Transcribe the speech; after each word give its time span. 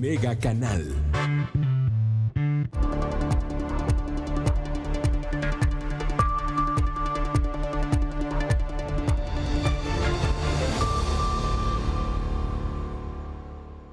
Mega 0.00 0.34
Canal. 0.34 0.94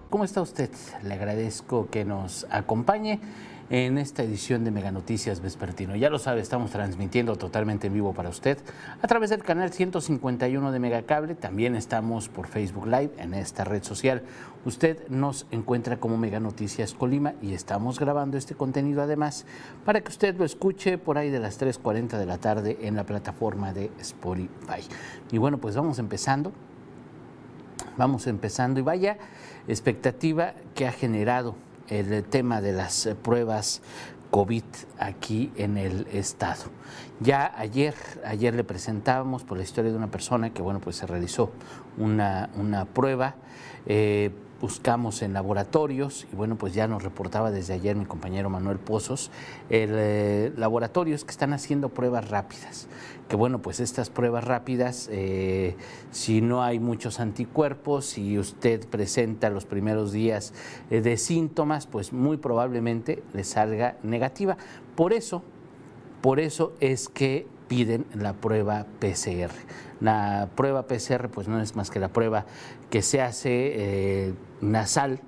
¿Cómo 0.10 0.24
está 0.24 0.42
usted? 0.42 0.70
Le 1.04 1.14
agradezco 1.14 1.90
que 1.90 2.06
nos 2.06 2.48
acompañe 2.50 3.20
en 3.70 3.98
esta 3.98 4.24
edición 4.24 4.64
de 4.64 4.72
Mega 4.72 4.92
Noticias 4.92 5.42
Vespertino. 5.42 5.96
Ya 5.96 6.10
lo 6.10 6.20
sabe, 6.20 6.40
estamos 6.40 6.72
transmitiendo 6.72 7.36
totalmente 7.36 7.88
en 7.88 7.94
vivo 7.94 8.14
para 8.14 8.30
usted 8.30 8.58
a 9.02 9.08
través 9.08 9.30
del 9.30 9.44
canal 9.44 9.74
151 9.74 10.72
de 10.72 10.80
Megacable. 10.80 11.36
También 11.36 11.76
estamos 11.76 12.30
por 12.30 12.48
Facebook 12.48 12.86
Live 12.86 13.12
en 13.18 13.34
esta 13.34 13.66
red 13.66 13.84
social. 13.84 14.24
Usted 14.66 15.08
nos 15.10 15.48
encuentra 15.52 15.98
como 15.98 16.18
Mega 16.18 16.40
Noticias 16.40 16.94
Colima 16.94 17.34
y 17.42 17.54
estamos 17.54 18.00
grabando 18.00 18.38
este 18.38 18.56
contenido 18.56 19.02
además 19.02 19.46
para 19.84 20.02
que 20.02 20.10
usted 20.10 20.38
lo 20.38 20.46
escuche 20.46 20.98
por 20.98 21.18
ahí 21.18 21.30
de 21.30 21.40
las 21.40 21.60
3.40 21.60 22.18
de 22.18 22.26
la 22.26 22.38
tarde 22.38 22.78
en 22.82 22.96
la 22.96 23.06
plataforma 23.06 23.74
de 23.74 23.92
Spotify. 24.00 24.82
Y 25.32 25.38
bueno, 25.40 25.58
pues 25.58 25.76
vamos 25.76 26.00
empezando. 26.00 26.54
Vamos 27.98 28.28
empezando 28.28 28.80
y 28.80 28.84
vaya 28.84 29.18
expectativa 29.68 30.54
que 30.76 30.88
ha 30.88 30.92
generado 30.92 31.56
el 31.90 32.24
tema 32.24 32.62
de 32.62 32.74
las 32.74 33.10
pruebas 33.24 33.82
COVID 34.32 34.64
aquí 35.00 35.52
en 35.56 35.78
el 35.78 36.08
estado. 36.12 36.64
Ya 37.20 37.52
ayer, 37.58 37.96
ayer 38.26 38.54
le 38.54 38.64
presentábamos 38.64 39.44
por 39.44 39.58
la 39.58 39.64
historia 39.64 39.92
de 39.92 39.98
una 39.98 40.12
persona 40.12 40.52
que 40.54 40.62
bueno, 40.62 40.80
pues 40.80 40.98
se 40.98 41.08
realizó 41.08 41.52
una, 41.98 42.50
una 42.56 42.86
prueba. 42.86 43.36
Eh, 43.88 44.32
buscamos 44.62 45.22
en 45.22 45.34
laboratorios 45.34 46.28
y 46.32 46.36
bueno, 46.36 46.58
pues 46.58 46.74
ya 46.74 46.88
nos 46.88 47.04
reportaba 47.04 47.52
desde 47.52 47.74
ayer 47.74 47.96
mi 47.96 48.06
compañero 48.06 48.50
Manuel 48.50 48.80
Pozos, 48.80 49.32
el, 49.70 49.92
eh, 49.94 50.54
laboratorios 50.58 51.24
que 51.24 51.32
están 51.32 51.54
haciendo 51.54 51.90
pruebas 51.90 52.30
rápidas, 52.30 52.88
que 53.30 53.36
bueno, 53.36 53.62
pues 53.62 53.80
estas 53.80 54.10
pruebas 54.10 54.44
rápidas, 54.44 55.10
eh, 55.12 55.76
si 56.12 56.42
no 56.42 56.64
hay 56.64 56.80
muchos 56.80 57.20
anticuerpos, 57.20 58.06
si 58.06 58.40
usted 58.40 58.88
presenta 58.88 59.50
los 59.52 59.66
primeros 59.66 60.12
días 60.12 60.54
de 60.90 61.18
síntomas, 61.18 61.86
pues 61.86 62.12
muy 62.12 62.38
probablemente 62.38 63.24
le 63.34 63.44
salga 63.44 63.98
negativa. 64.02 64.58
Por 64.96 65.14
eso, 65.14 65.44
por 66.22 66.40
eso 66.40 66.74
es 66.80 67.10
que 67.10 67.48
piden 67.68 68.06
la 68.14 68.34
prueba 68.34 68.86
PCR. 69.00 69.52
La 70.00 70.50
prueba 70.56 70.88
PCR 70.88 71.30
pues 71.30 71.48
no 71.48 71.62
es 71.62 71.76
más 71.76 71.90
que 71.90 72.00
la 72.00 72.10
prueba 72.10 72.46
que 72.90 73.02
se 73.02 73.22
hace 73.22 74.28
eh, 74.28 74.34
nasal. 74.62 75.20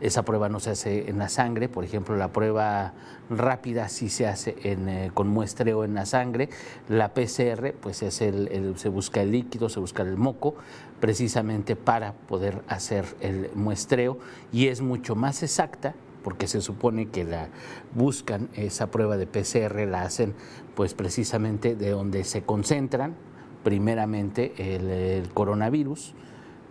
Esa 0.00 0.24
prueba 0.24 0.48
no 0.48 0.58
se 0.58 0.70
hace 0.70 1.08
en 1.08 1.18
la 1.18 1.28
sangre, 1.28 1.68
por 1.68 1.84
ejemplo, 1.84 2.16
la 2.16 2.32
prueba 2.32 2.92
rápida 3.30 3.88
sí 3.88 4.08
se 4.08 4.26
hace 4.26 4.56
eh, 4.64 5.10
con 5.14 5.28
muestreo 5.28 5.84
en 5.84 5.94
la 5.94 6.04
sangre. 6.04 6.48
La 6.88 7.14
PCR, 7.14 7.72
pues 7.80 7.98
se 7.98 8.88
busca 8.88 9.22
el 9.22 9.30
líquido, 9.30 9.68
se 9.68 9.80
busca 9.80 10.02
el 10.02 10.16
moco, 10.16 10.56
precisamente 11.00 11.76
para 11.76 12.12
poder 12.12 12.62
hacer 12.66 13.04
el 13.20 13.50
muestreo 13.54 14.18
y 14.52 14.66
es 14.66 14.80
mucho 14.80 15.14
más 15.14 15.42
exacta 15.42 15.94
porque 16.24 16.48
se 16.48 16.60
supone 16.60 17.06
que 17.06 17.22
la 17.22 17.50
buscan 17.94 18.48
esa 18.54 18.90
prueba 18.90 19.16
de 19.16 19.26
PCR 19.26 19.86
la 19.86 20.02
hacen 20.02 20.34
pues 20.74 20.94
precisamente 20.94 21.76
de 21.76 21.90
donde 21.90 22.24
se 22.24 22.42
concentran 22.42 23.14
primeramente 23.62 24.54
el, 24.74 25.28
coronavirus 25.32 26.14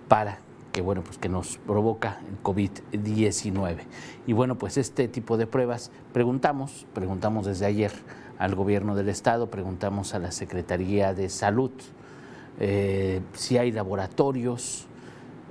para 0.10 0.40
que 0.74 0.82
bueno 0.82 1.04
pues 1.04 1.20
que 1.20 1.30
nos 1.30 1.60
provoca 1.60 2.20
el 2.28 2.42
COVID-19. 2.42 3.78
Y 4.26 4.34
bueno, 4.34 4.58
pues 4.58 4.78
este 4.78 5.08
tipo 5.08 5.38
de 5.38 5.46
pruebas 5.46 5.92
preguntamos, 6.12 6.88
preguntamos 6.94 7.46
desde 7.46 7.68
ayer 7.68 7.92
al 8.40 8.56
gobierno 8.56 8.96
del 8.96 9.10
estado, 9.10 9.52
preguntamos 9.52 10.16
a 10.16 10.20
la 10.20 10.32
Secretaría 10.32 11.14
de 11.14 11.30
Salud 11.30 11.72
eh, 12.60 13.22
si 13.34 13.58
hay 13.58 13.72
laboratorios 13.72 14.88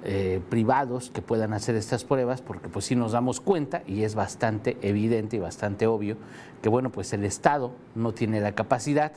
eh, 0.05 0.41
privados 0.49 1.11
que 1.11 1.23
puedan 1.23 1.53
hacer 1.53 1.75
estas 1.75 2.05
pruebas, 2.05 2.43
porque 2.43 2.69
pues 2.69 2.87
sí 2.87 2.97
nos 2.97 3.13
damos 3.13 3.41
cuenta 3.41 3.83
y 3.87 4.03
es 4.03 4.15
bastante 4.15 4.77
evidente 4.83 5.37
y 5.37 5.39
bastante 5.39 5.87
obvio 5.87 6.17
que 6.61 6.69
bueno, 6.69 6.91
pues 6.91 7.13
el 7.13 7.25
Estado 7.25 7.73
no 7.95 8.13
tiene 8.13 8.41
la 8.41 8.53
capacidad 8.53 9.13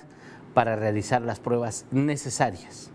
para 0.53 0.75
realizar 0.75 1.21
las 1.21 1.39
pruebas 1.39 1.85
necesarias 1.91 2.91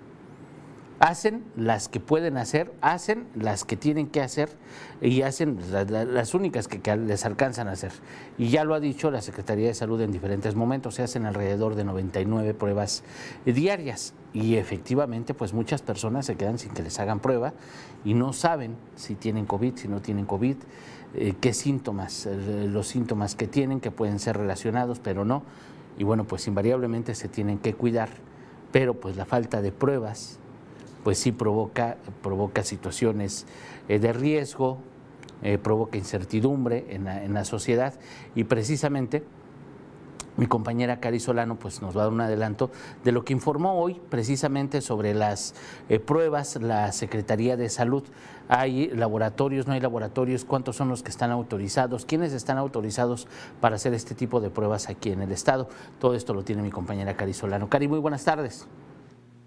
hacen 1.01 1.45
las 1.57 1.89
que 1.89 1.99
pueden 1.99 2.37
hacer, 2.37 2.73
hacen 2.83 3.27
las 3.35 3.65
que 3.65 3.77
tienen 3.77 4.07
que 4.07 4.21
hacer 4.21 4.51
y 5.01 5.23
hacen 5.23 5.59
las 5.73 6.35
únicas 6.35 6.69
que, 6.69 6.97
les 6.97 7.25
alcanzan 7.25 7.69
a 7.69 7.73
hacer. 7.73 7.91
Y 8.37 8.51
ya 8.51 8.65
lo 8.65 8.75
ha 8.75 8.81
dicho 8.81 9.11
la 9.11 9.23
Secretaría 9.23 9.67
de 9.67 9.75
Salud 9.75 9.99
en 10.03 10.13
diferentes 10.13 10.55
momentos, 10.55 10.97
se 10.97 11.03
hacen 11.03 11.25
alrededor 11.25 11.75
de 11.75 11.85
99 11.85 12.53
pruebas 12.53 13.03
diarias 13.47 14.13
y 14.35 14.57
efectivamente 14.57 15.33
pues 15.33 15.55
muchas 15.55 15.81
personas 15.81 16.27
se 16.27 16.37
quedan 16.37 16.59
sin 16.59 16.73
que 16.73 16.83
les 16.83 17.01
hagan 17.01 17.19
prueba 17.21 17.55
y 18.05 18.13
no 18.13 18.35
saben 18.35 18.77
si 18.95 19.15
tienen 19.15 19.47
COVID, 19.47 19.77
si 19.77 19.89
no 19.89 20.03
tienen 20.03 20.27
COVID, 20.27 20.57
eh, 21.15 21.35
qué 21.41 21.55
síntomas, 21.55 22.27
eh, 22.27 22.69
los 22.71 22.89
síntomas 22.89 23.37
que 23.37 23.47
tienen 23.47 23.81
que 23.81 23.91
pueden 23.91 24.19
ser 24.19 24.37
relacionados, 24.37 25.01
pero 25.01 25.25
no. 25.25 25.45
Y 25.99 26.05
bueno, 26.05 26.25
pues 26.25 26.47
invariablemente 26.47 27.15
se 27.15 27.29
tienen 27.29 27.59
que 27.59 27.75
cuidar, 27.75 28.11
pero 28.71 29.01
pues 29.01 29.17
la 29.17 29.25
falta 29.25 29.63
de 29.63 29.73
pruebas 29.73 30.39
pues 31.05 31.19
sí 31.19 31.33
provoca, 31.33 31.97
provoca 32.23 32.63
situaciones 32.63 33.47
eh, 33.89 33.99
de 33.99 34.13
riesgo, 34.13 34.79
eh, 35.43 35.59
provoca 35.59 35.97
incertidumbre 35.97 36.87
en 36.91 37.05
la, 37.05 37.25
en 37.25 37.33
la, 37.33 37.45
sociedad 37.45 37.95
y 38.35 38.45
precisamente 38.45 39.25
mi 40.37 40.47
compañera 40.47 41.01
Cari 41.01 41.21
Solano 41.21 41.57
pues 41.57 41.83
nos 41.83 41.97
va 41.97 42.03
a 42.03 42.05
dar 42.05 42.13
un 42.13 42.21
adelanto 42.21 42.71
de 43.05 43.13
lo 43.13 43.25
que 43.25 43.33
informó 43.33 43.81
hoy 43.81 44.01
precisamente 44.09 44.81
sobre 44.81 45.15
las 45.15 45.55
eh, 45.89 45.99
pruebas 45.99 46.57
la 46.57 46.93
Secretaría 46.93 47.57
de 47.57 47.69
Salud. 47.69 48.05
¿Hay 48.49 48.89
laboratorios, 48.89 49.67
no 49.67 49.75
hay 49.75 49.81
laboratorios? 49.81 50.45
¿Cuántos 50.45 50.77
son 50.77 50.89
los 50.89 51.03
que 51.03 51.11
están 51.11 51.31
autorizados? 51.31 52.05
¿Quiénes 52.05 52.33
están 52.33 52.59
autorizados 52.59 53.29
para 53.61 53.77
hacer 53.77 53.95
este 53.95 54.15
tipo 54.15 54.41
de 54.41 54.51
pruebas 54.51 54.89
aquí 54.89 55.11
en 55.11 55.23
el 55.23 55.31
Estado? 55.31 55.69
Todo 55.99 56.15
esto 56.15 56.35
lo 56.35 56.43
tiene 56.43 56.63
mi 56.63 56.71
compañera 56.71 57.17
Cari 57.17 57.35
Solano. 57.35 57.69
Cari, 57.69 57.87
muy 57.87 57.99
buenas 57.99 58.25
tardes. 58.25 58.67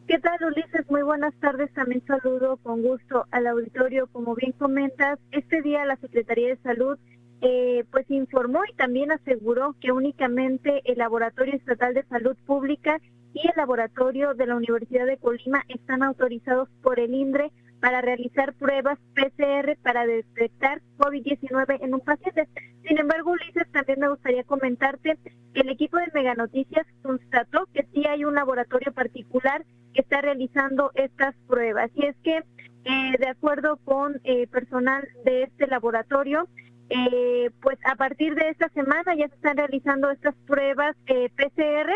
¿Qué 0.06 0.20
tal, 0.20 0.38
Ulises? 0.46 0.90
Muy 0.90 1.02
buenas 1.02 1.34
tardes. 1.36 1.72
También 1.74 2.04
saludo 2.06 2.58
con 2.58 2.82
gusto 2.82 3.26
al 3.32 3.48
auditorio. 3.48 4.08
Como 4.08 4.36
bien 4.36 4.52
comentas, 4.52 5.18
este 5.32 5.62
día 5.62 5.86
la 5.86 5.96
Secretaría 5.96 6.50
de 6.50 6.58
Salud 6.58 6.98
eh, 7.42 7.86
pues 7.90 8.06
informó 8.12 8.60
y 8.70 8.74
también 8.76 9.12
aseguró 9.12 9.76
que 9.80 9.94
únicamente 9.94 10.82
el 10.86 10.98
Laboratorio 10.98 11.56
Estatal 11.56 11.94
de 11.94 12.04
Salud 12.04 12.36
Pública 12.46 13.00
y 13.34 13.48
el 13.48 13.54
Laboratorio 13.56 14.34
de 14.34 14.46
la 14.46 14.58
Universidad 14.58 15.06
de 15.06 15.18
Colima 15.18 15.64
están 15.70 16.04
autorizados 16.04 16.68
por 16.82 17.00
el 17.00 17.14
INDRE 17.14 17.52
para 17.84 18.00
realizar 18.00 18.54
pruebas 18.54 18.98
PCR 19.14 19.76
para 19.84 20.08
detectar 20.08 20.82
COVID-19 21.00 21.80
en 21.82 21.94
un 21.94 22.00
paciente. 22.00 22.48
Sin 22.88 22.98
embargo, 22.98 23.32
Ulises, 23.32 23.70
también 23.74 24.00
me 24.00 24.08
gustaría 24.08 24.46
comentarte 24.46 25.18
que 25.54 25.60
el 25.60 25.68
equipo 25.68 25.98
de 25.98 26.08
Mega 26.14 26.34
Noticias 26.34 26.88
constató 27.02 27.68
que 27.74 27.86
sí 27.94 28.06
hay 28.08 28.24
un 28.24 28.36
laboratorio 28.36 28.94
particular 28.94 29.66
que 29.94 30.00
está 30.00 30.22
realizando 30.22 30.92
estas 30.96 31.36
pruebas. 31.46 31.92
Y 31.96 32.06
es 32.06 32.16
que, 32.24 32.38
eh, 32.38 33.18
de 33.20 33.28
acuerdo 33.28 33.76
con 33.84 34.16
eh, 34.24 34.48
personal 34.48 35.06
de 35.26 35.44
este 35.44 35.68
laboratorio, 35.68 36.48
eh, 36.90 37.52
pues 37.62 37.78
a 37.84 37.98
partir 37.98 38.34
de 38.36 38.48
esta 38.48 38.70
semana 38.70 39.14
ya 39.14 39.28
se 39.28 39.36
están 39.36 39.58
realizando 39.58 40.10
estas 40.10 40.36
pruebas 40.48 40.96
PCR. 41.06 41.92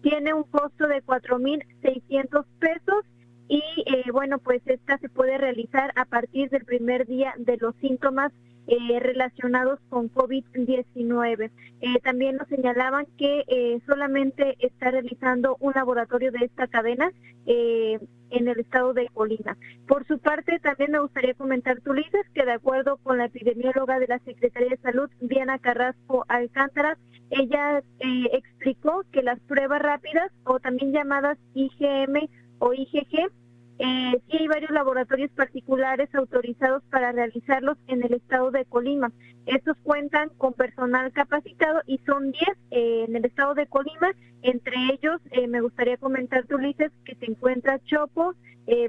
Tiene 0.00 0.32
un 0.32 0.44
costo 0.44 0.88
de 0.88 1.02
4.600 1.02 2.46
pesos 2.58 3.04
y 3.48 4.10
bueno, 4.10 4.38
pues 4.38 4.60
esta 4.66 4.98
se 4.98 5.08
puede 5.08 5.38
realizar 5.38 5.92
a 5.96 6.04
partir 6.04 6.50
del 6.50 6.64
primer 6.64 7.06
día 7.06 7.34
de 7.38 7.56
los 7.58 7.74
síntomas 7.76 8.32
eh, 8.68 8.98
relacionados 8.98 9.78
con 9.90 10.12
COVID-19. 10.12 11.50
Eh, 11.80 12.00
también 12.02 12.34
nos 12.34 12.48
señalaban 12.48 13.06
que 13.16 13.44
eh, 13.46 13.78
solamente 13.86 14.56
está 14.58 14.90
realizando 14.90 15.56
un 15.60 15.72
laboratorio 15.72 16.32
de 16.32 16.46
esta 16.46 16.66
cadena 16.66 17.12
en 17.48 18.48
el 18.48 18.58
estado 18.58 18.92
de 18.92 19.06
Colima. 19.14 19.56
Por 19.86 20.04
su 20.08 20.18
parte, 20.18 20.58
también 20.58 20.90
me 20.90 20.98
gustaría 20.98 21.34
comentar, 21.34 21.80
Tulises, 21.80 22.28
que 22.34 22.44
de 22.44 22.54
acuerdo 22.54 22.96
con 22.96 23.18
la 23.18 23.26
epidemióloga 23.26 24.00
de 24.00 24.08
la 24.08 24.18
Secretaría 24.18 24.70
de 24.70 24.78
Salud, 24.78 25.08
Diana 25.20 25.60
Carrasco 25.60 26.24
Alcántara, 26.26 26.98
ella 27.30 27.84
explicó 28.32 29.04
que 29.12 29.22
las 29.22 29.38
pruebas 29.42 29.80
rápidas 29.80 30.32
o 30.42 30.58
también 30.58 30.90
llamadas 30.90 31.38
IgM 31.54 32.28
o 32.58 32.72
IgG 32.72 33.30
eh, 33.78 34.22
sí 34.30 34.36
hay 34.38 34.48
varios 34.48 34.70
laboratorios 34.70 35.30
particulares 35.32 36.08
autorizados 36.14 36.82
para 36.90 37.12
realizarlos 37.12 37.76
en 37.88 38.02
el 38.02 38.14
estado 38.14 38.50
de 38.50 38.64
Colima. 38.64 39.12
Estos 39.44 39.76
cuentan 39.82 40.30
con 40.38 40.54
personal 40.54 41.12
capacitado 41.12 41.82
y 41.86 41.98
son 42.06 42.32
10 42.32 42.42
eh, 42.70 43.04
en 43.06 43.16
el 43.16 43.24
estado 43.26 43.54
de 43.54 43.66
Colima. 43.66 44.12
Entre 44.42 44.74
ellos, 44.94 45.20
eh, 45.30 45.46
me 45.46 45.60
gustaría 45.60 45.98
comentar, 45.98 46.44
Ulises, 46.52 46.90
que 47.04 47.16
se 47.16 47.26
encuentra 47.26 47.80
Chopo, 47.84 48.34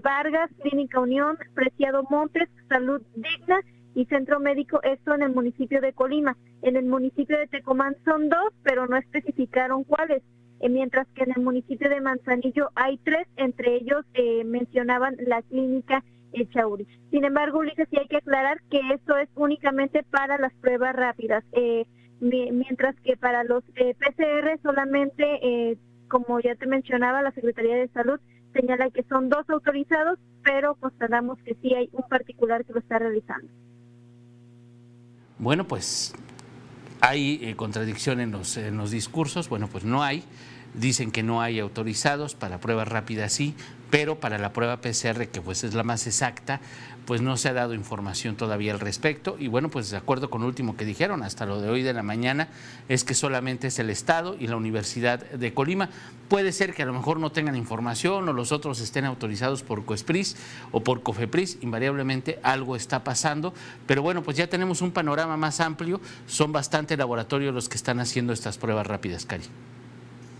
Vargas, 0.04 0.50
Clínica 0.64 1.00
Unión, 1.00 1.38
Preciado 1.54 2.04
Montes, 2.10 2.50
Salud 2.68 3.02
Digna 3.16 3.60
y 3.94 4.06
centro 4.06 4.40
médico, 4.40 4.80
esto 4.82 5.14
en 5.14 5.22
el 5.22 5.36
municipio 5.36 5.82
de 5.82 5.94
Colima. 5.94 6.36
En 6.64 6.78
el 6.78 6.86
municipio 6.86 7.38
de 7.38 7.46
Tecomán 7.46 7.96
son 8.04 8.30
dos, 8.30 8.54
pero 8.64 8.88
no 8.88 8.98
especificaron 8.98 9.84
cuáles. 9.84 10.24
Eh, 10.60 10.70
mientras 10.70 11.08
que 11.10 11.24
en 11.24 11.32
el 11.36 11.44
municipio 11.44 11.90
de 11.90 12.02
Manzanillo 12.02 12.70
hay 12.76 12.98
tres, 12.98 13.28
entre 13.36 13.76
ellos 13.76 14.06
eh, 14.14 14.44
mencionaban 14.44 15.16
la 15.20 15.42
clínica 15.44 16.04
Echauri. 16.34 16.88
Sin 17.12 17.24
embargo, 17.24 17.60
Ulises, 17.60 17.88
sí 17.90 17.98
hay 18.00 18.08
que 18.08 18.18
aclarar 18.18 18.62
que 18.70 18.80
esto 18.94 19.18
es 19.18 19.30
únicamente 19.36 20.04
para 20.04 20.38
las 20.38 20.54
pruebas 20.56 20.96
rápidas, 20.96 21.44
eh, 21.54 21.86
mientras 22.20 22.96
que 23.02 23.16
para 23.16 23.44
los 23.44 23.64
PCR 23.64 24.60
solamente, 24.64 25.78
como 26.08 26.40
ya 26.40 26.56
te 26.56 26.66
mencionaba, 26.66 27.22
la 27.22 27.32
Secretaría 27.32 27.76
de 27.76 27.88
Salud 27.90 28.20
señala 28.54 28.90
que 28.90 29.04
son 29.04 29.30
dos 29.30 29.48
autorizados, 29.50 30.18
pero 30.44 30.76
constatamos 30.76 31.38
que 31.44 31.56
sí 31.62 31.74
hay 31.76 31.90
un 31.92 32.08
particular 32.10 32.66
que 32.66 32.74
lo 32.74 32.80
está 32.80 32.98
realizando. 32.98 33.48
Bueno, 35.38 35.64
pues 35.66 36.16
hay 37.02 37.40
eh, 37.42 37.56
contradicción 37.56 38.20
en 38.20 38.32
los, 38.32 38.58
en 38.58 38.78
los 38.78 38.92
discursos, 38.92 39.50
bueno, 39.50 39.68
pues 39.68 39.84
no 39.84 40.04
hay. 40.04 40.24
Dicen 40.74 41.12
que 41.12 41.24
no 41.24 41.42
hay 41.42 41.60
autorizados, 41.60 42.36
para 42.36 42.60
pruebas 42.60 42.88
rápidas 42.88 43.34
sí, 43.34 43.56
pero 43.90 44.20
para 44.20 44.38
la 44.38 44.54
prueba 44.54 44.82
PCR, 44.82 45.28
que 45.28 45.42
pues 45.42 45.64
es 45.64 45.74
la 45.74 45.84
más 45.84 46.08
exacta, 46.08 46.60
pues 47.08 47.22
no 47.22 47.38
se 47.38 47.48
ha 47.48 47.54
dado 47.54 47.74
información 47.74 48.36
todavía 48.36 48.74
al 48.74 48.82
respecto. 48.82 49.38
Y 49.40 49.48
bueno, 49.48 49.70
pues 49.70 49.90
de 49.90 49.96
acuerdo 49.96 50.30
con 50.30 50.42
lo 50.42 50.48
último 50.48 50.76
que 50.76 50.84
dijeron, 50.84 51.24
hasta 51.24 51.46
lo 51.46 51.62
de 51.62 51.70
hoy 51.70 51.82
de 51.82 51.94
la 51.94 52.04
mañana, 52.04 52.50
es 52.90 53.06
que 53.06 53.14
solamente 53.14 53.68
es 53.68 53.80
el 53.80 53.90
Estado 53.90 54.36
y 54.38 54.48
la 54.48 54.58
Universidad 54.58 55.20
de 55.20 55.54
Colima. 55.54 55.90
Puede 56.28 56.52
ser 56.52 56.74
que 56.74 56.84
a 56.84 56.86
lo 56.86 56.92
mejor 56.92 57.22
no 57.22 57.32
tengan 57.32 57.56
información 57.56 58.28
o 58.28 58.34
los 58.34 58.52
otros 58.52 58.82
estén 58.82 59.06
autorizados 59.06 59.64
por 59.64 59.86
COESPRIS 59.86 60.36
o 60.74 60.84
por 60.84 61.02
COFEPRIS, 61.02 61.60
invariablemente 61.62 62.40
algo 62.44 62.76
está 62.76 63.06
pasando, 63.06 63.54
pero 63.86 64.02
bueno, 64.02 64.22
pues 64.22 64.36
ya 64.36 64.48
tenemos 64.48 64.82
un 64.82 64.92
panorama 64.92 65.38
más 65.38 65.62
amplio, 65.62 66.02
son 66.26 66.52
bastante 66.52 66.98
laboratorios 66.98 67.54
los 67.54 67.70
que 67.70 67.78
están 67.78 68.02
haciendo 68.02 68.34
estas 68.34 68.58
pruebas 68.58 68.86
rápidas, 68.86 69.26
Cari. 69.26 69.46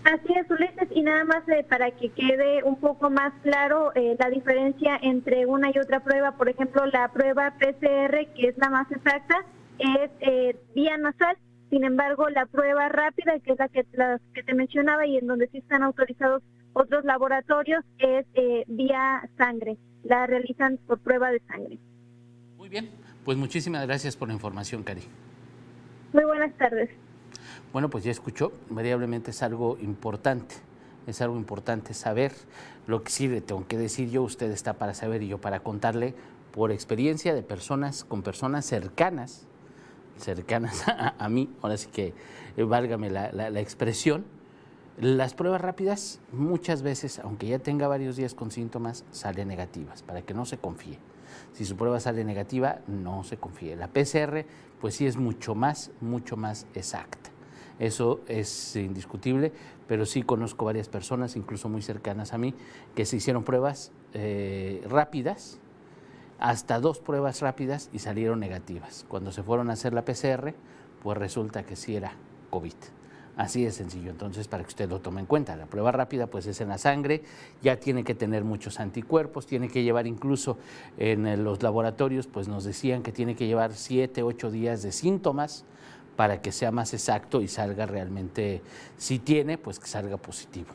Así 0.04 0.32
es, 0.34 0.50
Ulises, 0.50 0.88
y 0.90 1.02
nada 1.02 1.24
más 1.24 1.46
eh, 1.48 1.64
para 1.68 1.90
que 1.90 2.10
quede 2.10 2.62
un 2.62 2.76
poco 2.76 3.10
más 3.10 3.32
claro 3.42 3.92
eh, 3.94 4.16
la 4.18 4.30
diferencia 4.30 4.98
entre 5.02 5.44
una 5.44 5.70
y 5.70 5.78
otra 5.78 6.00
prueba, 6.00 6.32
por 6.32 6.48
ejemplo, 6.48 6.86
la 6.86 7.08
prueba 7.12 7.54
PCR, 7.58 8.26
que 8.34 8.48
es 8.48 8.58
la 8.58 8.70
más 8.70 8.90
exacta, 8.90 9.44
es 9.78 10.10
eh, 10.20 10.56
vía 10.74 10.96
nasal, 10.96 11.36
sin 11.70 11.84
embargo, 11.84 12.28
la 12.30 12.46
prueba 12.46 12.88
rápida, 12.88 13.38
que 13.40 13.52
es 13.52 13.58
la 13.58 13.68
que, 13.68 13.84
que 14.32 14.42
te 14.42 14.54
mencionaba 14.54 15.06
y 15.06 15.18
en 15.18 15.26
donde 15.26 15.48
sí 15.48 15.58
están 15.58 15.82
autorizados 15.82 16.42
otros 16.72 17.04
laboratorios, 17.04 17.84
es 17.98 18.24
vía 18.68 19.28
sangre, 19.36 19.76
la 20.04 20.26
realizan 20.26 20.78
por 20.86 21.00
prueba 21.00 21.30
de 21.30 21.40
sangre. 21.40 21.78
Muy 22.56 22.68
bien, 22.68 22.88
pues 23.24 23.36
muchísimas 23.36 23.86
gracias 23.86 24.16
por 24.16 24.28
la 24.28 24.34
información, 24.34 24.82
Cari. 24.82 25.02
Muy 26.12 26.24
buenas 26.24 26.56
tardes. 26.56 26.88
Bueno, 27.72 27.90
pues 27.90 28.02
ya 28.02 28.10
escuchó, 28.10 28.52
variablemente 28.70 29.30
es 29.30 29.42
algo 29.42 29.76
importante, 29.80 30.54
es 31.06 31.20
algo 31.20 31.36
importante 31.36 31.92
saber. 31.92 32.32
Lo 32.86 33.02
que 33.02 33.10
sí 33.10 33.28
le 33.28 33.42
tengo 33.42 33.66
que 33.66 33.76
decir 33.76 34.08
yo, 34.10 34.22
usted 34.22 34.50
está 34.50 34.74
para 34.74 34.94
saber 34.94 35.22
y 35.22 35.28
yo 35.28 35.38
para 35.38 35.60
contarle 35.60 36.14
por 36.52 36.72
experiencia 36.72 37.34
de 37.34 37.42
personas, 37.42 38.04
con 38.04 38.22
personas 38.22 38.64
cercanas, 38.64 39.46
cercanas 40.16 40.84
a, 41.18 41.28
mí, 41.28 41.50
ahora 41.60 41.76
sí 41.76 41.88
que 41.92 42.14
eh, 42.56 42.62
válgame 42.62 43.10
la, 43.10 43.32
la 43.32 43.60
expresión, 43.60 44.24
las 44.98 45.34
pruebas 45.34 45.60
rápidas 45.60 46.20
muchas 46.32 46.82
veces, 46.82 47.18
aunque 47.20 47.46
ya 47.48 47.58
tenga 47.58 47.86
varios 47.86 48.16
días 48.16 48.34
con 48.34 48.50
síntomas, 48.50 49.04
salen 49.12 49.46
negativas, 49.46 50.02
para 50.02 50.22
que 50.22 50.34
no 50.34 50.46
se 50.46 50.56
confíe. 50.56 50.98
Si 51.52 51.66
su 51.66 51.76
prueba 51.76 52.00
sale 52.00 52.24
negativa, 52.24 52.80
no 52.88 53.22
se 53.22 53.36
confíe. 53.36 53.76
La 53.76 53.88
PCR, 53.88 54.44
pues 54.80 54.96
sí 54.96 55.06
es 55.06 55.16
mucho 55.16 55.54
más, 55.54 55.90
mucho 56.00 56.36
más 56.36 56.66
exacta. 56.74 57.30
Eso 57.78 58.20
es 58.26 58.74
indiscutible, 58.76 59.52
pero 59.86 60.04
sí 60.04 60.22
conozco 60.22 60.64
varias 60.64 60.88
personas, 60.88 61.36
incluso 61.36 61.68
muy 61.68 61.82
cercanas 61.82 62.32
a 62.32 62.38
mí, 62.38 62.54
que 62.94 63.06
se 63.06 63.16
hicieron 63.16 63.44
pruebas 63.44 63.92
eh, 64.14 64.82
rápidas, 64.88 65.60
hasta 66.38 66.80
dos 66.80 67.00
pruebas 67.00 67.40
rápidas 67.40 67.90
y 67.92 68.00
salieron 68.00 68.40
negativas. 68.40 69.04
Cuando 69.08 69.32
se 69.32 69.42
fueron 69.42 69.70
a 69.70 69.74
hacer 69.74 69.92
la 69.92 70.04
PCR, 70.04 70.54
pues 71.02 71.18
resulta 71.18 71.64
que 71.64 71.76
sí 71.76 71.96
era 71.96 72.12
COVID. 72.50 72.74
Así 73.36 73.64
de 73.64 73.70
sencillo, 73.70 74.10
entonces 74.10 74.48
para 74.48 74.64
que 74.64 74.68
usted 74.68 74.90
lo 74.90 75.00
tome 75.00 75.20
en 75.20 75.26
cuenta. 75.26 75.54
La 75.54 75.66
prueba 75.66 75.92
rápida 75.92 76.26
pues 76.26 76.46
es 76.46 76.60
en 76.60 76.70
la 76.70 76.78
sangre, 76.78 77.22
ya 77.62 77.78
tiene 77.78 78.02
que 78.02 78.16
tener 78.16 78.42
muchos 78.42 78.80
anticuerpos, 78.80 79.46
tiene 79.46 79.68
que 79.68 79.84
llevar 79.84 80.08
incluso 80.08 80.58
en 80.96 81.44
los 81.44 81.62
laboratorios, 81.62 82.26
pues 82.26 82.48
nos 82.48 82.64
decían 82.64 83.04
que 83.04 83.12
tiene 83.12 83.36
que 83.36 83.46
llevar 83.46 83.74
siete, 83.74 84.24
ocho 84.24 84.50
días 84.50 84.82
de 84.82 84.90
síntomas 84.90 85.64
para 86.18 86.42
que 86.42 86.50
sea 86.50 86.72
más 86.72 86.94
exacto 86.94 87.42
y 87.42 87.46
salga 87.46 87.86
realmente, 87.86 88.60
si 88.96 89.20
tiene, 89.20 89.56
pues 89.56 89.78
que 89.78 89.86
salga 89.86 90.16
positivo. 90.16 90.70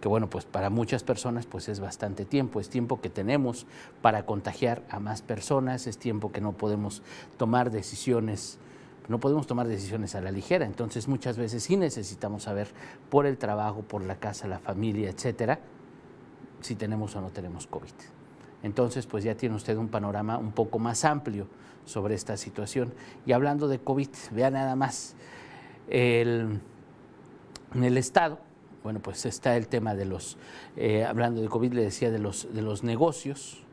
Que 0.00 0.08
bueno, 0.08 0.28
pues 0.28 0.44
para 0.44 0.70
muchas 0.70 1.04
personas 1.04 1.46
pues 1.46 1.68
es 1.68 1.78
bastante 1.78 2.24
tiempo, 2.24 2.58
es 2.58 2.68
tiempo 2.68 3.00
que 3.00 3.08
tenemos 3.08 3.64
para 4.02 4.26
contagiar 4.26 4.82
a 4.90 4.98
más 4.98 5.22
personas, 5.22 5.86
es 5.86 5.98
tiempo 5.98 6.32
que 6.32 6.40
no 6.40 6.50
podemos 6.50 7.02
tomar 7.36 7.70
decisiones 7.70 8.58
no 9.06 9.20
podemos 9.20 9.46
tomar 9.46 9.68
decisiones 9.68 10.16
a 10.16 10.20
la 10.20 10.32
ligera, 10.32 10.66
entonces 10.66 11.06
muchas 11.06 11.38
veces 11.38 11.62
sí 11.62 11.76
necesitamos 11.76 12.42
saber 12.42 12.66
por 13.08 13.24
el 13.24 13.38
trabajo, 13.38 13.82
por 13.82 14.02
la 14.02 14.16
casa, 14.16 14.48
la 14.48 14.58
familia, 14.58 15.08
etcétera, 15.08 15.60
si 16.60 16.74
tenemos 16.74 17.14
o 17.14 17.20
no 17.20 17.30
tenemos 17.30 17.68
COVID. 17.68 17.92
Entonces, 18.64 19.06
pues 19.06 19.22
ya 19.22 19.36
tiene 19.36 19.54
usted 19.54 19.76
un 19.76 19.86
panorama 19.86 20.38
un 20.38 20.50
poco 20.50 20.80
más 20.80 21.04
amplio 21.04 21.46
sobre 21.86 22.14
esta 22.14 22.36
situación. 22.36 22.92
Y 23.24 23.32
hablando 23.32 23.66
de 23.68 23.78
COVID, 23.78 24.10
vea 24.32 24.50
nada 24.50 24.76
más, 24.76 25.16
en 25.88 26.60
el 27.74 27.96
Estado, 27.96 28.38
bueno, 28.86 29.00
pues 29.00 29.26
está 29.26 29.56
el 29.56 29.66
tema 29.66 29.96
de 29.96 30.04
los, 30.04 30.36
eh, 30.76 31.04
hablando 31.04 31.40
de 31.40 31.48
COVID, 31.48 31.72
le 31.72 31.82
decía 31.82 32.10
de 32.12 32.20
los, 32.20 32.54
de 32.54 32.62
los 32.62 32.84
negocios. 32.84 33.64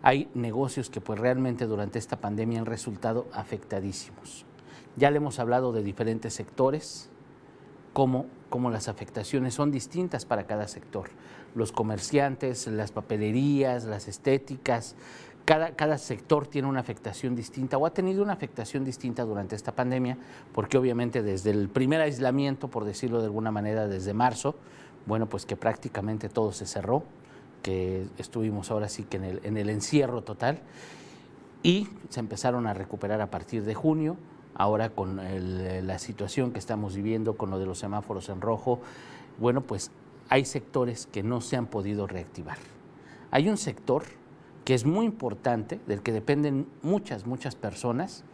Hay 0.00 0.28
negocios 0.34 0.90
que 0.90 1.00
pues 1.00 1.18
realmente 1.18 1.66
durante 1.66 1.98
esta 1.98 2.20
pandemia 2.20 2.60
han 2.60 2.66
resultado 2.66 3.26
afectadísimos. 3.32 4.44
Ya 4.96 5.10
le 5.10 5.16
hemos 5.16 5.40
hablado 5.40 5.72
de 5.72 5.82
diferentes 5.82 6.34
sectores, 6.34 7.10
cómo, 7.92 8.26
cómo 8.48 8.70
las 8.70 8.86
afectaciones 8.86 9.54
son 9.54 9.72
distintas 9.72 10.24
para 10.24 10.46
cada 10.46 10.68
sector. 10.68 11.10
Los 11.56 11.72
comerciantes, 11.72 12.68
las 12.68 12.92
papelerías, 12.92 13.86
las 13.86 14.06
estéticas, 14.06 14.94
cada, 15.44 15.98
sector 15.98 16.46
tiene 16.46 16.68
una 16.68 16.80
afectación 16.80 17.36
distinta 17.36 17.76
o 17.76 17.86
ha 17.86 17.90
tenido 17.90 18.22
una 18.22 18.32
afectación 18.32 18.84
distinta 18.84 19.24
durante 19.24 19.54
esta 19.54 19.72
pandemia, 19.72 20.16
porque 20.52 20.78
obviamente 20.78 21.22
desde 21.22 21.50
el 21.50 21.68
primer 21.68 22.00
aislamiento, 22.00 22.68
por 22.68 22.84
decirlo 22.84 23.18
de 23.18 23.26
alguna 23.26 23.50
manera, 23.50 23.86
desde 23.86 24.14
marzo, 24.14 24.54
bueno, 25.06 25.26
pues 25.26 25.44
que 25.44 25.56
prácticamente 25.56 26.28
todo 26.28 26.52
se 26.52 26.66
cerró, 26.66 27.02
que 27.62 28.06
estuvimos 28.16 28.70
ahora 28.70 28.88
sí 28.88 29.04
que 29.04 29.18
en 29.18 29.24
el, 29.24 29.40
en 29.44 29.56
el 29.56 29.68
encierro 29.68 30.22
total, 30.22 30.60
y 31.62 31.88
se 32.08 32.20
empezaron 32.20 32.66
a 32.66 32.74
recuperar 32.74 33.20
a 33.20 33.30
partir 33.30 33.64
de 33.64 33.74
junio, 33.74 34.16
ahora 34.54 34.90
con 34.90 35.16
la 35.86 35.98
situación 35.98 36.52
que 36.52 36.58
estamos 36.58 36.94
viviendo, 36.94 37.36
con 37.36 37.50
lo 37.50 37.58
de 37.58 37.66
los 37.66 37.78
semáforos 37.78 38.28
en 38.28 38.40
rojo, 38.40 38.80
bueno, 39.38 39.60
pues 39.62 39.90
hay 40.28 40.44
sectores 40.44 41.06
que 41.06 41.22
no 41.22 41.40
se 41.40 41.56
han 41.56 41.66
podido 41.66 42.06
reactivar. 42.06 42.58
Hay 43.30 43.48
un 43.48 43.56
sector 43.56 44.04
que 44.64 44.74
es 44.74 44.84
muy 44.84 45.06
importante, 45.06 45.80
del 45.86 46.02
que 46.02 46.12
dependen 46.12 46.66
muchas, 46.82 47.26
muchas 47.26 47.54
personas, 47.54 48.24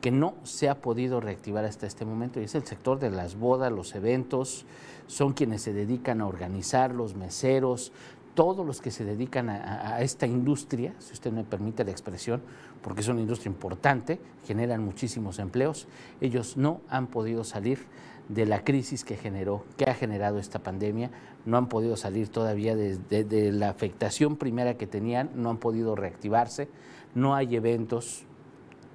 que 0.00 0.10
no 0.10 0.34
se 0.44 0.68
ha 0.68 0.80
podido 0.80 1.20
reactivar 1.20 1.64
hasta 1.64 1.86
este 1.86 2.04
momento, 2.04 2.40
y 2.40 2.44
es 2.44 2.54
el 2.54 2.64
sector 2.64 2.98
de 2.98 3.10
las 3.10 3.36
bodas, 3.36 3.72
los 3.72 3.94
eventos, 3.94 4.64
son 5.06 5.32
quienes 5.32 5.62
se 5.62 5.72
dedican 5.72 6.20
a 6.20 6.26
organizar, 6.26 6.94
los 6.94 7.14
meseros, 7.16 7.92
todos 8.34 8.64
los 8.64 8.80
que 8.80 8.92
se 8.92 9.04
dedican 9.04 9.48
a, 9.50 10.00
esta 10.00 10.24
industria, 10.24 10.94
si 11.00 11.12
usted 11.12 11.32
me 11.32 11.42
permite 11.42 11.84
la 11.84 11.90
expresión, 11.90 12.40
porque 12.82 13.00
es 13.00 13.08
una 13.08 13.20
industria 13.20 13.50
importante, 13.50 14.20
generan 14.46 14.84
muchísimos 14.84 15.40
empleos, 15.40 15.88
ellos 16.20 16.56
no 16.56 16.80
han 16.88 17.08
podido 17.08 17.42
salir 17.42 17.86
de 18.28 18.44
la 18.44 18.62
crisis 18.62 19.04
que 19.04 19.16
generó, 19.16 19.64
que 19.76 19.84
ha 19.84 19.94
generado 19.94 20.38
esta 20.38 20.58
pandemia, 20.58 21.10
no 21.46 21.56
han 21.56 21.68
podido 21.68 21.96
salir 21.96 22.28
todavía 22.28 22.76
de, 22.76 23.52
la 23.52 23.70
afectación 23.70 24.36
primera 24.36 24.74
que 24.76 24.86
tenían, 24.86 25.30
no 25.34 25.50
han 25.50 25.58
podido 25.58 25.96
reactivarse, 25.96 26.68
no 27.14 27.34
hay 27.34 27.56
eventos 27.56 28.24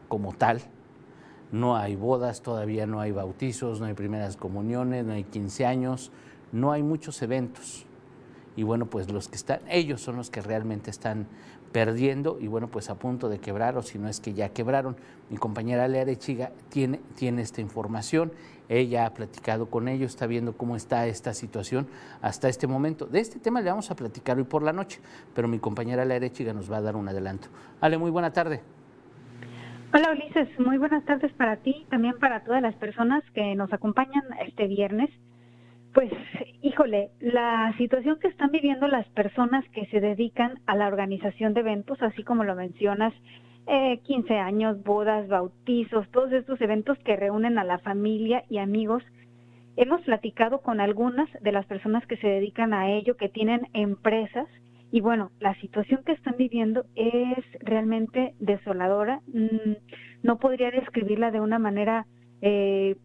como 0.08 0.34
tal, 0.34 0.62
no 1.52 1.75
hay 1.75 1.96
bodas, 1.96 2.42
todavía 2.42 2.86
no 2.86 3.00
hay 3.00 3.12
bautizos, 3.12 3.80
no 3.80 3.88
hay 3.88 3.94
primeras 3.94 4.38
comuniones, 4.38 5.06
no 5.06 5.13
hay 5.13 5.24
15 5.24 5.66
años, 5.66 6.12
no 6.52 6.72
hay 6.72 6.84
muchos 6.84 7.22
eventos. 7.22 7.86
Y 8.56 8.62
bueno, 8.62 8.86
pues 8.86 9.12
los 9.12 9.30
que 9.30 9.36
están, 9.36 9.62
ellos 9.68 10.02
son 10.02 10.18
los 10.18 10.30
que 10.30 10.42
realmente 10.42 10.92
están 10.92 11.28
perdiendo 11.74 12.38
y 12.39 12.48
bueno, 12.48 12.70
pues 12.70 12.89
a 12.89 12.96
punto 12.96 13.27
de 13.27 13.39
quebrar 13.39 13.77
o 13.77 13.82
si 13.82 14.00
no 14.00 14.08
es 14.08 14.22
que 14.22 14.34
ya 14.34 14.50
quebraron. 14.50 14.96
Mi 15.30 15.38
compañera 15.38 15.88
Lea 15.89 16.15
Chiga 16.15 16.51
tiene, 16.70 17.01
tiene 17.18 17.42
esta 17.42 17.60
información 17.60 18.32
ella 18.70 19.06
ha 19.06 19.13
platicado 19.13 19.70
con 19.70 19.88
ellos, 19.88 20.12
está 20.12 20.27
viendo 20.27 20.53
cómo 20.53 20.75
está 20.75 21.08
esta 21.08 21.34
situación 21.34 21.88
hasta 22.22 22.50
este 22.50 22.68
momento. 22.68 23.06
De 23.06 23.20
este 23.20 23.39
tema 23.39 23.62
le 23.62 23.70
vamos 23.70 23.92
a 23.92 23.96
platicar 23.96 24.38
hoy 24.38 24.46
por 24.46 24.63
la 24.63 24.74
noche, 24.74 25.00
pero 25.36 25.48
mi 25.48 25.60
compañera 25.60 26.03
Ale 26.03 26.15
Arechiga 26.15 26.53
nos 26.53 26.72
va 26.72 26.77
a 26.77 26.82
dar 26.82 26.96
un 26.96 27.08
adelanto. 27.08 27.50
Ale, 27.82 27.98
muy 27.98 28.12
buena 28.12 28.32
tarde. 28.32 28.62
Hola 29.94 30.12
Ulises, 30.12 30.48
muy 30.60 30.80
buenas 30.80 31.06
tardes 31.06 31.32
para 31.34 31.58
ti 31.58 31.75
y 31.82 31.86
también 31.86 32.18
para 32.20 32.44
todas 32.44 32.63
las 32.63 32.74
personas 32.75 33.24
que 33.36 33.53
nos 33.53 33.72
acompañan 33.72 34.24
este 34.48 34.68
viernes. 34.68 35.12
Pues, 35.94 36.12
híjole, 36.64 37.12
la 37.20 37.74
situación 37.78 38.18
que 38.20 38.28
están 38.28 38.50
viviendo 38.50 38.88
las 38.88 39.08
personas 39.10 39.64
que 39.70 39.86
se 39.88 40.00
dedican 40.00 40.60
a 40.66 40.76
la 40.76 40.88
organización 40.88 41.54
de 41.54 41.60
eventos, 41.60 42.02
así 42.02 42.24
como 42.24 42.44
lo 42.44 42.56
mencionas, 42.56 43.14
eh, 43.68 44.00
15 44.00 44.38
años, 44.40 44.84
bodas, 44.84 45.28
bautizos, 45.28 46.10
todos 46.10 46.32
estos 46.32 46.60
eventos 46.62 46.98
que 47.00 47.16
reúnen 47.16 47.60
a 47.60 47.64
la 47.64 47.78
familia 47.78 48.44
y 48.50 48.58
amigos, 48.58 49.04
hemos 49.76 50.02
platicado 50.02 50.62
con 50.62 50.82
algunas 50.82 51.30
de 51.42 51.52
las 51.52 51.66
personas 51.68 52.06
que 52.08 52.18
se 52.18 52.28
dedican 52.28 52.74
a 52.74 52.90
ello, 52.92 53.16
que 53.16 53.30
tienen 53.30 53.68
empresas, 53.74 54.48
y 54.92 55.02
bueno, 55.02 55.32
la 55.40 55.54
situación 55.62 56.04
que 56.04 56.12
están 56.12 56.36
viviendo 56.38 56.86
es 56.96 57.44
realmente 57.62 58.34
desoladora. 58.40 59.22
Mm, 59.28 59.74
no 60.24 60.38
podría 60.38 60.70
describirla 60.72 61.32
de 61.32 61.40
una 61.40 61.58
manera 61.58 62.06
eh, 62.42 62.96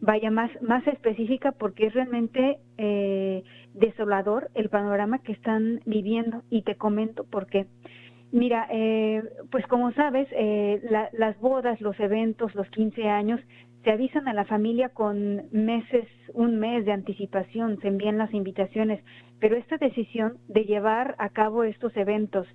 vaya 0.00 0.30
más, 0.30 0.50
más 0.62 0.86
específica 0.86 1.52
porque 1.52 1.86
es 1.86 1.94
realmente 1.94 2.58
eh, 2.76 3.42
desolador 3.74 4.50
el 4.54 4.68
panorama 4.68 5.18
que 5.20 5.32
están 5.32 5.80
viviendo 5.86 6.42
y 6.50 6.62
te 6.62 6.76
comento 6.76 7.24
por 7.24 7.46
qué. 7.46 7.66
Mira, 8.30 8.68
eh, 8.70 9.22
pues 9.50 9.66
como 9.66 9.92
sabes, 9.92 10.28
eh, 10.32 10.82
las 11.12 11.38
bodas, 11.40 11.80
los 11.80 11.98
eventos, 11.98 12.54
los 12.54 12.68
15 12.68 13.08
años, 13.08 13.40
se 13.84 13.90
avisan 13.90 14.28
a 14.28 14.34
la 14.34 14.44
familia 14.44 14.90
con 14.90 15.44
meses, 15.50 16.06
un 16.34 16.58
mes 16.58 16.84
de 16.84 16.92
anticipación, 16.92 17.80
se 17.80 17.88
envían 17.88 18.18
las 18.18 18.34
invitaciones, 18.34 19.02
pero 19.40 19.56
esta 19.56 19.78
decisión 19.78 20.38
de 20.48 20.64
llevar 20.64 21.14
a 21.18 21.30
cabo 21.30 21.64
estos 21.64 21.96
eventos 21.96 22.46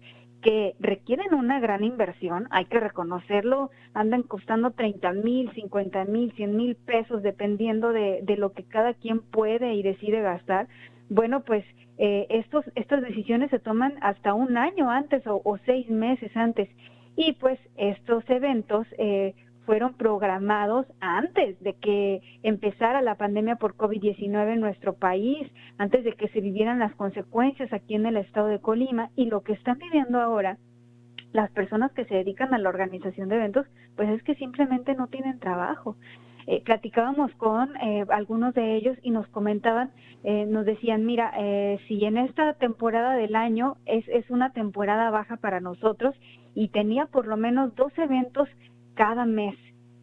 que 0.43 0.75
requieren 0.79 1.33
una 1.33 1.59
gran 1.59 1.83
inversión, 1.83 2.47
hay 2.51 2.65
que 2.65 2.79
reconocerlo, 2.79 3.71
andan 3.93 4.23
costando 4.23 4.71
30 4.71 5.13
mil, 5.13 5.51
50 5.53 6.05
mil, 6.05 6.33
100 6.33 6.55
mil 6.55 6.75
pesos, 6.75 7.23
dependiendo 7.23 7.93
de, 7.93 8.19
de, 8.23 8.37
lo 8.37 8.51
que 8.51 8.63
cada 8.63 8.93
quien 8.93 9.21
puede 9.21 9.73
y 9.73 9.81
decide 9.81 10.21
gastar. 10.21 10.67
Bueno, 11.09 11.41
pues 11.41 11.63
eh, 11.97 12.27
estos, 12.29 12.65
estas 12.75 13.01
decisiones 13.01 13.49
se 13.51 13.59
toman 13.59 13.95
hasta 14.01 14.33
un 14.33 14.57
año 14.57 14.89
antes 14.89 15.25
o, 15.25 15.41
o 15.43 15.57
seis 15.65 15.89
meses 15.89 16.35
antes. 16.35 16.69
Y 17.15 17.33
pues 17.33 17.59
estos 17.77 18.23
eventos 18.29 18.85
eh, 18.97 19.33
fueron 19.65 19.93
programados 19.93 20.85
antes 20.99 21.59
de 21.61 21.73
que 21.73 22.21
empezara 22.43 23.01
la 23.01 23.15
pandemia 23.15 23.55
por 23.55 23.75
COVID-19 23.75 24.53
en 24.53 24.59
nuestro 24.59 24.93
país, 24.93 25.47
antes 25.77 26.03
de 26.03 26.13
que 26.13 26.27
se 26.29 26.41
vivieran 26.41 26.79
las 26.79 26.93
consecuencias 26.95 27.71
aquí 27.73 27.95
en 27.95 28.05
el 28.05 28.17
estado 28.17 28.47
de 28.47 28.59
Colima 28.59 29.09
y 29.15 29.25
lo 29.25 29.41
que 29.41 29.53
están 29.53 29.77
viviendo 29.77 30.19
ahora 30.19 30.57
las 31.33 31.51
personas 31.51 31.91
que 31.91 32.05
se 32.05 32.15
dedican 32.15 32.53
a 32.53 32.59
la 32.59 32.69
organización 32.69 33.27
de 33.27 33.35
eventos, 33.35 33.65
pues 33.95 34.07
es 34.09 34.23
que 34.23 34.35
simplemente 34.35 34.93
no 34.93 35.07
tienen 35.07 35.39
trabajo. 35.39 35.97
Eh, 36.45 36.61
platicábamos 36.63 37.31
con 37.35 37.75
eh, 37.77 38.05
algunos 38.09 38.53
de 38.53 38.75
ellos 38.75 38.97
y 39.01 39.11
nos 39.11 39.27
comentaban, 39.27 39.91
eh, 40.23 40.45
nos 40.45 40.65
decían, 40.65 41.05
mira, 41.05 41.33
eh, 41.37 41.79
si 41.87 42.03
en 42.05 42.17
esta 42.17 42.53
temporada 42.53 43.15
del 43.15 43.35
año 43.35 43.77
es, 43.85 44.07
es 44.09 44.29
una 44.29 44.51
temporada 44.51 45.09
baja 45.09 45.37
para 45.37 45.59
nosotros 45.59 46.15
y 46.53 46.67
tenía 46.67 47.07
por 47.07 47.27
lo 47.27 47.37
menos 47.37 47.73
dos 47.75 47.91
eventos 47.97 48.47
cada 48.95 49.25
mes. 49.25 49.55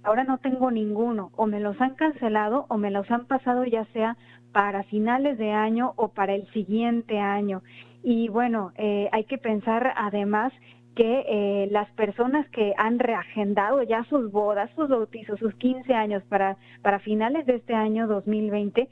Ahora 0.03 0.25
no 0.25 0.39
tengo 0.39 0.71
ninguno, 0.71 1.31
o 1.37 1.47
me 1.47 1.61
los 1.61 1.79
han 1.81 1.95
cancelado 1.95 2.67
o 2.69 2.79
me 2.79 2.91
los 2.91 3.11
han 3.11 3.27
pasado 3.27 3.65
ya 3.65 3.85
sea 3.93 4.17
para 4.53 4.83
finales 4.85 5.39
de 5.39 5.53
año 5.53 5.93
o 5.97 6.09
para 6.09 6.35
el 6.35 6.51
siguiente 6.53 7.19
año. 7.19 7.63
Y 8.03 8.29
bueno, 8.29 8.73
eh, 8.77 9.09
hay 9.13 9.25
que 9.25 9.39
pensar 9.39 9.93
además 9.97 10.53
que 10.97 11.25
eh, 11.29 11.69
las 11.71 11.91
personas 11.93 12.49
que 12.51 12.75
han 12.77 12.99
reagendado 12.99 13.83
ya 13.83 14.05
sus 14.05 14.31
bodas, 14.33 14.71
sus 14.75 14.89
bautizos, 14.89 15.39
sus 15.39 15.55
15 15.55 15.95
años 15.95 16.23
para, 16.25 16.57
para 16.83 16.99
finales 16.99 17.47
de 17.47 17.57
este 17.57 17.75
año 17.75 18.07
2020, 18.07 18.89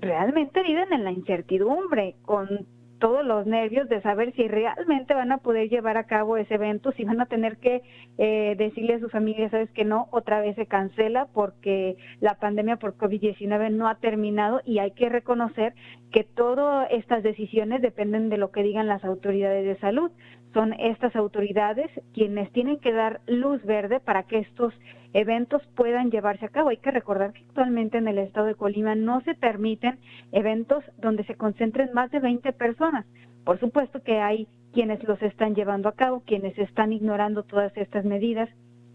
realmente 0.00 0.62
viven 0.62 0.92
en 0.92 1.04
la 1.04 1.12
incertidumbre, 1.12 2.16
con 2.22 2.66
todos 2.98 3.24
los 3.24 3.46
nervios 3.46 3.88
de 3.88 4.00
saber 4.02 4.32
si 4.34 4.48
realmente 4.48 5.14
van 5.14 5.32
a 5.32 5.38
poder 5.38 5.68
llevar 5.68 5.96
a 5.96 6.04
cabo 6.04 6.36
ese 6.36 6.54
evento, 6.54 6.92
si 6.92 7.04
van 7.04 7.20
a 7.20 7.26
tener 7.26 7.58
que 7.58 7.82
eh, 8.18 8.54
decirle 8.58 8.94
a 8.94 9.00
su 9.00 9.08
familia, 9.08 9.50
sabes 9.50 9.70
que 9.70 9.84
no, 9.84 10.08
otra 10.10 10.40
vez 10.40 10.56
se 10.56 10.66
cancela 10.66 11.26
porque 11.32 11.96
la 12.20 12.34
pandemia 12.34 12.76
por 12.76 12.96
COVID-19 12.96 13.70
no 13.70 13.88
ha 13.88 13.96
terminado 13.96 14.60
y 14.64 14.78
hay 14.78 14.92
que 14.92 15.08
reconocer 15.08 15.74
que 16.10 16.24
todas 16.24 16.88
estas 16.90 17.22
decisiones 17.22 17.82
dependen 17.82 18.28
de 18.28 18.38
lo 18.38 18.50
que 18.50 18.62
digan 18.62 18.88
las 18.88 19.04
autoridades 19.04 19.64
de 19.64 19.78
salud. 19.80 20.10
Son 20.54 20.72
estas 20.72 21.14
autoridades 21.14 21.90
quienes 22.14 22.50
tienen 22.52 22.78
que 22.78 22.92
dar 22.92 23.20
luz 23.26 23.62
verde 23.64 24.00
para 24.00 24.22
que 24.24 24.38
estos 24.38 24.74
eventos 25.12 25.62
puedan 25.74 26.10
llevarse 26.10 26.46
a 26.46 26.50
cabo. 26.50 26.68
Hay 26.68 26.78
que 26.78 26.90
recordar 26.90 27.32
que 27.32 27.44
actualmente 27.44 27.98
en 27.98 28.08
el 28.08 28.18
estado 28.18 28.46
de 28.46 28.54
Colima 28.54 28.94
no 28.94 29.20
se 29.22 29.34
permiten 29.34 29.98
eventos 30.32 30.84
donde 30.98 31.24
se 31.24 31.34
concentren 31.34 31.92
más 31.92 32.10
de 32.10 32.20
20 32.20 32.52
personas. 32.52 33.06
Por 33.44 33.58
supuesto 33.60 34.02
que 34.02 34.20
hay 34.20 34.46
quienes 34.72 35.02
los 35.04 35.20
están 35.22 35.54
llevando 35.54 35.88
a 35.88 35.94
cabo, 35.94 36.22
quienes 36.26 36.56
están 36.58 36.92
ignorando 36.92 37.42
todas 37.42 37.74
estas 37.76 38.04
medidas, 38.04 38.48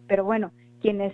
pero 0.07 0.23
bueno, 0.23 0.51
quienes 0.81 1.13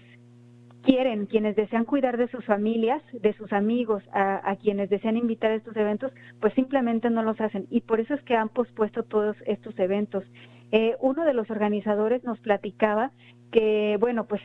quieren, 0.84 1.26
quienes 1.26 1.56
desean 1.56 1.86
cuidar 1.86 2.18
de 2.18 2.28
sus 2.28 2.44
familias, 2.46 3.02
de 3.14 3.34
sus 3.34 3.52
amigos, 3.54 4.04
a, 4.14 4.56
quienes 4.62 4.90
desean 4.90 5.18
invitar 5.18 5.52
a 5.52 5.56
estos 5.56 5.76
eventos, 5.76 6.12
pues 6.40 6.54
simplemente 6.54 7.10
no 7.10 7.24
los 7.24 7.40
hacen. 7.42 7.68
Y 7.70 7.82
por 7.82 8.00
eso 8.00 8.14
es 8.14 8.22
que 8.24 8.36
han 8.36 8.50
pospuesto 8.50 9.04
todos 9.04 9.36
estos 9.46 9.78
eventos. 9.80 10.24
Eh, 10.72 10.96
uno 11.00 11.26
de 11.26 11.34
los 11.34 11.50
organizadores 11.50 12.24
nos 12.24 12.40
platicaba 12.40 13.12
que, 13.52 13.98
bueno, 14.00 14.26
pues 14.26 14.42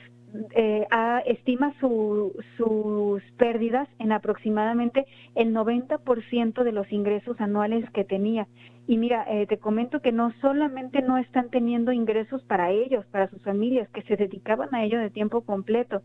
eh, 0.55 0.87
estima 1.26 1.75
su, 1.81 2.33
sus 2.57 3.23
pérdidas 3.37 3.88
en 3.99 4.12
aproximadamente 4.12 5.07
el 5.35 5.55
90% 5.55 6.62
de 6.62 6.73
los 6.73 6.91
ingresos 6.93 7.41
anuales 7.41 7.88
que 7.91 8.05
tenía. 8.05 8.47
Y 8.87 8.99
mira, 8.99 9.25
eh, 9.29 9.47
te 9.47 9.59
comento 9.59 10.00
que 10.00 10.12
no 10.12 10.33
solamente 10.41 11.00
no 11.00 11.17
están 11.17 11.49
teniendo 11.49 11.93
ingresos 11.93 12.43
para 12.43 12.71
ellos, 12.71 13.07
para 13.07 13.31
sus 13.31 13.43
familias, 13.43 13.88
que 13.91 14.03
se 14.03 14.17
dedicaban 14.17 14.75
a 14.75 14.85
ello 14.85 14.99
de 14.99 15.11
tiempo 15.11 15.41
completo, 15.41 16.03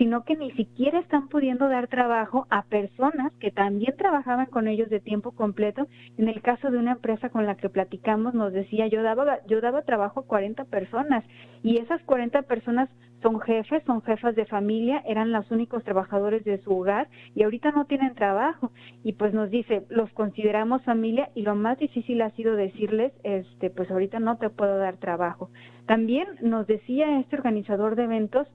sino 0.00 0.24
que 0.24 0.34
ni 0.34 0.50
siquiera 0.52 0.98
están 0.98 1.28
pudiendo 1.28 1.68
dar 1.68 1.86
trabajo 1.86 2.46
a 2.48 2.62
personas 2.62 3.34
que 3.34 3.50
también 3.50 3.94
trabajaban 3.98 4.46
con 4.46 4.66
ellos 4.66 4.88
de 4.88 4.98
tiempo 4.98 5.32
completo. 5.32 5.88
En 6.16 6.26
el 6.26 6.40
caso 6.40 6.70
de 6.70 6.78
una 6.78 6.92
empresa 6.92 7.28
con 7.28 7.44
la 7.44 7.56
que 7.56 7.68
platicamos, 7.68 8.32
nos 8.32 8.50
decía, 8.50 8.86
yo 8.86 9.02
daba, 9.02 9.40
yo 9.46 9.60
daba 9.60 9.82
trabajo 9.82 10.20
a 10.20 10.26
40 10.26 10.64
personas 10.64 11.22
y 11.62 11.76
esas 11.76 12.02
40 12.04 12.40
personas 12.44 12.88
son 13.20 13.40
jefes, 13.40 13.82
son 13.84 14.00
jefas 14.00 14.34
de 14.36 14.46
familia, 14.46 15.02
eran 15.04 15.32
los 15.32 15.50
únicos 15.50 15.84
trabajadores 15.84 16.44
de 16.44 16.56
su 16.62 16.74
hogar 16.74 17.08
y 17.34 17.42
ahorita 17.42 17.70
no 17.70 17.84
tienen 17.84 18.14
trabajo. 18.14 18.72
Y 19.04 19.12
pues 19.12 19.34
nos 19.34 19.50
dice, 19.50 19.84
los 19.90 20.10
consideramos 20.14 20.82
familia 20.82 21.28
y 21.34 21.42
lo 21.42 21.56
más 21.56 21.78
difícil 21.78 22.22
ha 22.22 22.30
sido 22.30 22.56
decirles, 22.56 23.12
este, 23.22 23.68
pues 23.68 23.90
ahorita 23.90 24.18
no 24.18 24.38
te 24.38 24.48
puedo 24.48 24.78
dar 24.78 24.96
trabajo. 24.96 25.50
También 25.84 26.26
nos 26.40 26.66
decía 26.66 27.20
este 27.20 27.36
organizador 27.36 27.96
de 27.96 28.04
eventos 28.04 28.48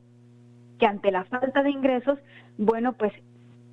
que 0.80 0.86
ante 0.86 1.12
la 1.12 1.26
falta 1.26 1.64
de 1.64 1.72
ingresos, 1.72 2.20
bueno, 2.58 2.94
pues 2.94 3.14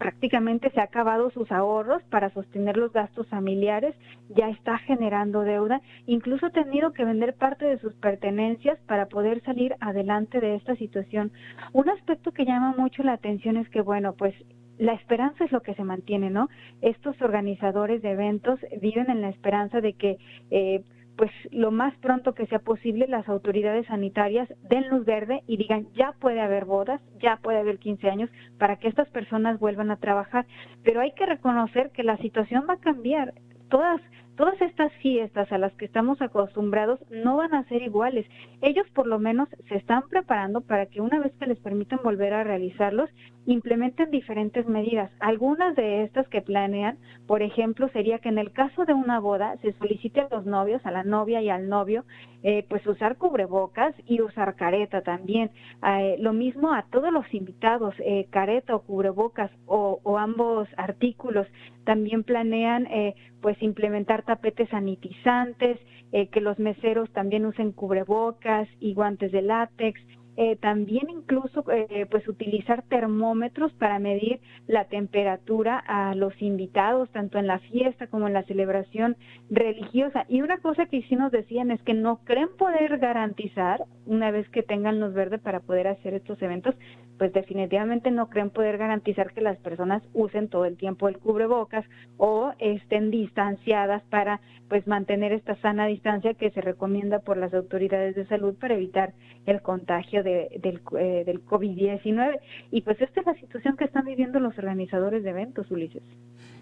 prácticamente 0.02 0.68
se 0.70 0.80
ha 0.80 0.84
acabado 0.84 1.30
sus 1.30 1.52
ahorros 1.52 2.02
para 2.10 2.30
sostener 2.30 2.76
los 2.76 2.92
gastos 2.92 3.28
familiares, 3.28 3.94
ya 4.30 4.48
está 4.48 4.78
generando 4.78 5.42
deuda, 5.42 5.80
incluso 6.06 6.46
ha 6.46 6.50
tenido 6.50 6.92
que 6.92 7.04
vender 7.04 7.34
parte 7.34 7.66
de 7.66 7.78
sus 7.78 7.94
pertenencias 7.94 8.80
para 8.88 9.06
poder 9.06 9.42
salir 9.44 9.76
adelante 9.78 10.40
de 10.40 10.56
esta 10.56 10.74
situación. 10.74 11.30
Un 11.72 11.88
aspecto 11.88 12.32
que 12.32 12.44
llama 12.44 12.74
mucho 12.76 13.04
la 13.04 13.12
atención 13.12 13.56
es 13.56 13.68
que, 13.68 13.80
bueno, 13.80 14.14
pues 14.14 14.34
la 14.78 14.94
esperanza 14.94 15.44
es 15.44 15.52
lo 15.52 15.62
que 15.62 15.74
se 15.74 15.84
mantiene, 15.84 16.30
¿no? 16.30 16.48
Estos 16.80 17.20
organizadores 17.22 18.02
de 18.02 18.10
eventos 18.10 18.58
viven 18.80 19.08
en 19.08 19.20
la 19.20 19.28
esperanza 19.28 19.80
de 19.80 19.92
que 19.92 20.18
eh, 20.50 20.82
pues 21.16 21.30
lo 21.50 21.70
más 21.70 21.94
pronto 21.98 22.34
que 22.34 22.46
sea 22.46 22.58
posible 22.58 23.06
las 23.06 23.28
autoridades 23.28 23.86
sanitarias 23.86 24.48
den 24.68 24.88
luz 24.88 25.04
verde 25.04 25.42
y 25.46 25.56
digan 25.56 25.86
ya 25.94 26.12
puede 26.20 26.40
haber 26.40 26.64
bodas, 26.64 27.00
ya 27.20 27.36
puede 27.36 27.58
haber 27.58 27.78
15 27.78 28.08
años 28.08 28.30
para 28.58 28.76
que 28.76 28.88
estas 28.88 29.08
personas 29.10 29.58
vuelvan 29.58 29.90
a 29.90 29.96
trabajar. 29.96 30.46
Pero 30.82 31.00
hay 31.00 31.12
que 31.12 31.26
reconocer 31.26 31.90
que 31.90 32.02
la 32.02 32.16
situación 32.18 32.66
va 32.68 32.74
a 32.74 32.80
cambiar. 32.80 33.34
Todas 33.68 34.00
todas 34.42 34.60
estas 34.60 34.92
fiestas 34.94 35.52
a 35.52 35.58
las 35.58 35.72
que 35.74 35.84
estamos 35.84 36.20
acostumbrados 36.20 36.98
no 37.10 37.36
van 37.36 37.54
a 37.54 37.62
ser 37.68 37.80
iguales. 37.80 38.26
Ellos 38.60 38.84
por 38.92 39.06
lo 39.06 39.20
menos 39.20 39.48
se 39.68 39.76
están 39.76 40.02
preparando 40.08 40.62
para 40.62 40.86
que 40.86 41.00
una 41.00 41.20
vez 41.20 41.32
que 41.38 41.46
les 41.46 41.60
permitan 41.60 42.00
volver 42.02 42.34
a 42.34 42.42
realizarlos, 42.42 43.08
implementen 43.46 44.10
diferentes 44.10 44.66
medidas. 44.66 45.12
Algunas 45.20 45.76
de 45.76 46.02
estas 46.02 46.26
que 46.26 46.42
planean, 46.42 46.98
por 47.28 47.42
ejemplo, 47.42 47.88
sería 47.90 48.18
que 48.18 48.30
en 48.30 48.38
el 48.38 48.50
caso 48.50 48.84
de 48.84 48.94
una 48.94 49.20
boda 49.20 49.56
se 49.58 49.74
solicite 49.74 50.22
a 50.22 50.28
los 50.28 50.44
novios, 50.44 50.84
a 50.84 50.90
la 50.90 51.04
novia 51.04 51.40
y 51.40 51.48
al 51.48 51.68
novio, 51.68 52.04
eh, 52.44 52.64
pues 52.68 52.84
usar 52.86 53.18
cubrebocas 53.18 53.94
y 54.06 54.20
usar 54.20 54.56
careta 54.56 55.02
también. 55.02 55.50
Eh, 55.86 56.16
lo 56.18 56.32
mismo 56.32 56.72
a 56.72 56.84
todos 56.90 57.12
los 57.12 57.32
invitados, 57.32 57.94
eh, 58.00 58.26
careta 58.30 58.74
o 58.74 58.82
cubrebocas 58.82 59.50
o, 59.66 60.00
o, 60.02 60.18
ambos 60.18 60.68
artículos. 60.76 61.46
También 61.84 62.24
planean 62.24 62.86
eh, 62.86 63.14
pues 63.40 63.60
implementar 63.62 64.22
tapetes 64.24 64.68
sanitizantes, 64.70 65.78
eh, 66.12 66.28
que 66.28 66.40
los 66.40 66.58
meseros 66.58 67.10
también 67.12 67.46
usen 67.46 67.72
cubrebocas 67.72 68.68
y 68.80 68.94
guantes 68.94 69.32
de 69.32 69.42
látex 69.42 70.00
eh, 70.36 70.56
también 70.56 71.10
incluso 71.10 71.64
eh, 71.70 72.06
pues 72.10 72.26
utilizar 72.26 72.82
termómetros 72.82 73.72
para 73.74 73.98
medir 73.98 74.40
la 74.66 74.86
temperatura 74.86 75.78
a 75.78 76.14
los 76.14 76.40
invitados, 76.40 77.10
tanto 77.10 77.38
en 77.38 77.46
la 77.46 77.58
fiesta 77.58 78.06
como 78.06 78.28
en 78.28 78.32
la 78.32 78.42
celebración 78.44 79.16
religiosa. 79.50 80.24
Y 80.28 80.40
una 80.40 80.58
cosa 80.58 80.86
que 80.86 81.02
sí 81.02 81.16
nos 81.16 81.32
decían 81.32 81.70
es 81.70 81.82
que 81.82 81.94
no 81.94 82.20
creen 82.24 82.48
poder 82.56 82.98
garantizar, 82.98 83.84
una 84.06 84.30
vez 84.30 84.48
que 84.48 84.62
tengan 84.62 85.00
luz 85.00 85.12
verde 85.12 85.38
para 85.38 85.60
poder 85.60 85.86
hacer 85.88 86.14
estos 86.14 86.40
eventos, 86.40 86.74
pues 87.18 87.32
definitivamente 87.32 88.10
no 88.10 88.28
creen 88.30 88.50
poder 88.50 88.78
garantizar 88.78 89.32
que 89.32 89.42
las 89.42 89.58
personas 89.58 90.02
usen 90.12 90.48
todo 90.48 90.64
el 90.64 90.76
tiempo 90.76 91.08
el 91.08 91.18
cubrebocas 91.18 91.84
o 92.16 92.52
estén 92.58 93.10
distanciadas 93.10 94.02
para 94.04 94.40
pues 94.68 94.86
mantener 94.86 95.32
esta 95.32 95.54
sana 95.56 95.86
distancia 95.86 96.34
que 96.34 96.50
se 96.50 96.62
recomienda 96.62 97.18
por 97.18 97.36
las 97.36 97.52
autoridades 97.52 98.14
de 98.14 98.26
salud 98.26 98.54
para 98.58 98.74
evitar 98.74 99.12
el 99.46 99.60
contagio 99.60 100.21
de, 100.22 100.60
del, 100.60 100.80
eh, 100.98 101.24
del 101.24 101.44
COVID-19. 101.44 102.40
Y 102.70 102.82
pues 102.82 103.00
esta 103.00 103.20
es 103.20 103.26
la 103.26 103.34
situación 103.34 103.76
que 103.76 103.84
están 103.84 104.04
viviendo 104.04 104.40
los 104.40 104.56
organizadores 104.58 105.22
de 105.22 105.30
eventos, 105.30 105.70
Ulises. 105.70 106.02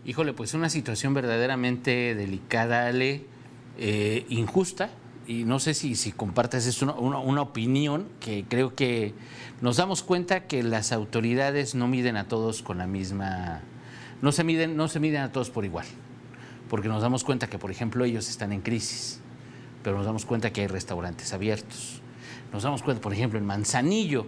Híjole, 0.04 0.32
pues 0.32 0.54
una 0.54 0.70
situación 0.70 1.12
verdaderamente 1.14 2.14
delicada, 2.14 2.86
Ale, 2.86 3.22
eh, 3.78 4.24
injusta, 4.28 4.90
y 5.26 5.44
no 5.44 5.58
sé 5.58 5.74
si, 5.74 5.94
si 5.94 6.10
compartes 6.10 6.66
es 6.66 6.82
una, 6.82 6.94
una, 6.94 7.42
opinión 7.42 8.08
que 8.18 8.44
creo 8.48 8.74
que 8.74 9.14
nos 9.60 9.76
damos 9.76 10.02
cuenta 10.02 10.46
que 10.46 10.62
las 10.62 10.90
autoridades 10.90 11.74
no 11.74 11.86
miden 11.86 12.16
a 12.16 12.26
todos 12.26 12.62
con 12.62 12.78
la 12.78 12.86
misma, 12.86 13.60
no 14.22 14.32
se 14.32 14.42
miden, 14.42 14.76
no 14.76 14.88
se 14.88 14.98
miden 14.98 15.22
a 15.22 15.32
todos 15.32 15.50
por 15.50 15.64
igual, 15.64 15.86
porque 16.68 16.88
nos 16.88 17.02
damos 17.02 17.22
cuenta 17.22 17.48
que, 17.48 17.58
por 17.58 17.70
ejemplo, 17.70 18.04
ellos 18.04 18.28
están 18.28 18.52
en 18.52 18.60
crisis, 18.60 19.20
pero 19.84 19.96
nos 19.96 20.06
damos 20.06 20.26
cuenta 20.26 20.52
que 20.52 20.62
hay 20.62 20.66
restaurantes 20.66 21.32
abiertos. 21.32 21.99
Nos 22.52 22.62
damos 22.62 22.82
cuenta, 22.82 23.00
por 23.00 23.12
ejemplo, 23.12 23.38
en 23.38 23.46
Manzanillo, 23.46 24.26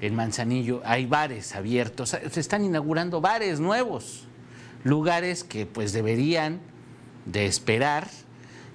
en 0.00 0.14
Manzanillo 0.14 0.82
hay 0.84 1.06
bares 1.06 1.54
abiertos, 1.54 2.10
se 2.10 2.40
están 2.40 2.64
inaugurando 2.64 3.20
bares 3.20 3.60
nuevos, 3.60 4.26
lugares 4.82 5.44
que 5.44 5.66
pues 5.66 5.92
deberían 5.92 6.60
de 7.26 7.46
esperar 7.46 8.08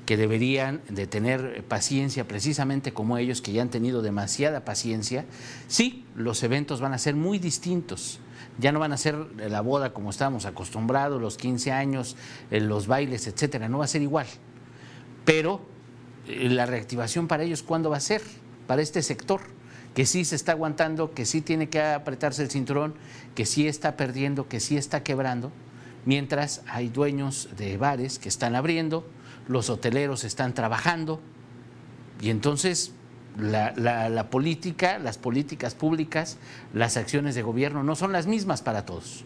que 0.05 0.17
deberían 0.17 0.81
de 0.87 1.07
tener 1.07 1.63
paciencia 1.67 2.27
precisamente 2.27 2.93
como 2.93 3.17
ellos 3.17 3.41
que 3.41 3.51
ya 3.51 3.61
han 3.61 3.69
tenido 3.69 4.01
demasiada 4.01 4.63
paciencia, 4.63 5.25
sí, 5.67 6.05
los 6.15 6.43
eventos 6.43 6.79
van 6.79 6.93
a 6.93 6.97
ser 6.97 7.15
muy 7.15 7.39
distintos. 7.39 8.19
Ya 8.57 8.71
no 8.71 8.79
van 8.79 8.93
a 8.93 8.97
ser 8.97 9.15
la 9.49 9.61
boda 9.61 9.93
como 9.93 10.11
estábamos 10.11 10.45
acostumbrados, 10.45 11.19
los 11.19 11.37
15 11.37 11.71
años, 11.71 12.15
eh, 12.51 12.61
los 12.61 12.87
bailes, 12.87 13.27
etcétera, 13.27 13.67
no 13.67 13.79
va 13.79 13.85
a 13.85 13.89
ser 13.89 14.01
igual. 14.01 14.27
Pero 15.25 15.61
eh, 16.27 16.49
la 16.49 16.65
reactivación 16.65 17.27
para 17.27 17.43
ellos, 17.43 17.63
¿cuándo 17.63 17.89
va 17.89 17.97
a 17.97 18.01
ser? 18.01 18.21
Para 18.67 18.81
este 18.81 19.01
sector, 19.01 19.41
que 19.93 20.05
sí 20.05 20.25
se 20.25 20.35
está 20.35 20.51
aguantando, 20.51 21.13
que 21.13 21.25
sí 21.25 21.41
tiene 21.41 21.69
que 21.69 21.81
apretarse 21.81 22.43
el 22.43 22.51
cinturón, 22.51 22.95
que 23.33 23.45
sí 23.45 23.67
está 23.67 23.95
perdiendo, 23.95 24.47
que 24.47 24.59
sí 24.59 24.77
está 24.77 25.03
quebrando, 25.03 25.51
mientras 26.05 26.61
hay 26.67 26.89
dueños 26.89 27.49
de 27.57 27.77
bares 27.77 28.19
que 28.19 28.29
están 28.29 28.55
abriendo, 28.55 29.05
los 29.47 29.69
hoteleros 29.69 30.23
están 30.23 30.53
trabajando 30.53 31.21
y 32.21 32.29
entonces 32.29 32.93
la, 33.37 34.27
política, 34.29 34.97
las 34.99 35.17
políticas 35.17 35.75
públicas, 35.75 36.37
las 36.73 36.97
acciones 36.97 37.35
de 37.35 37.41
gobierno 37.41 37.83
no 37.83 37.95
son 37.95 38.11
las 38.11 38.27
mismas 38.27 38.61
para 38.61 38.85
todos. 38.85 39.25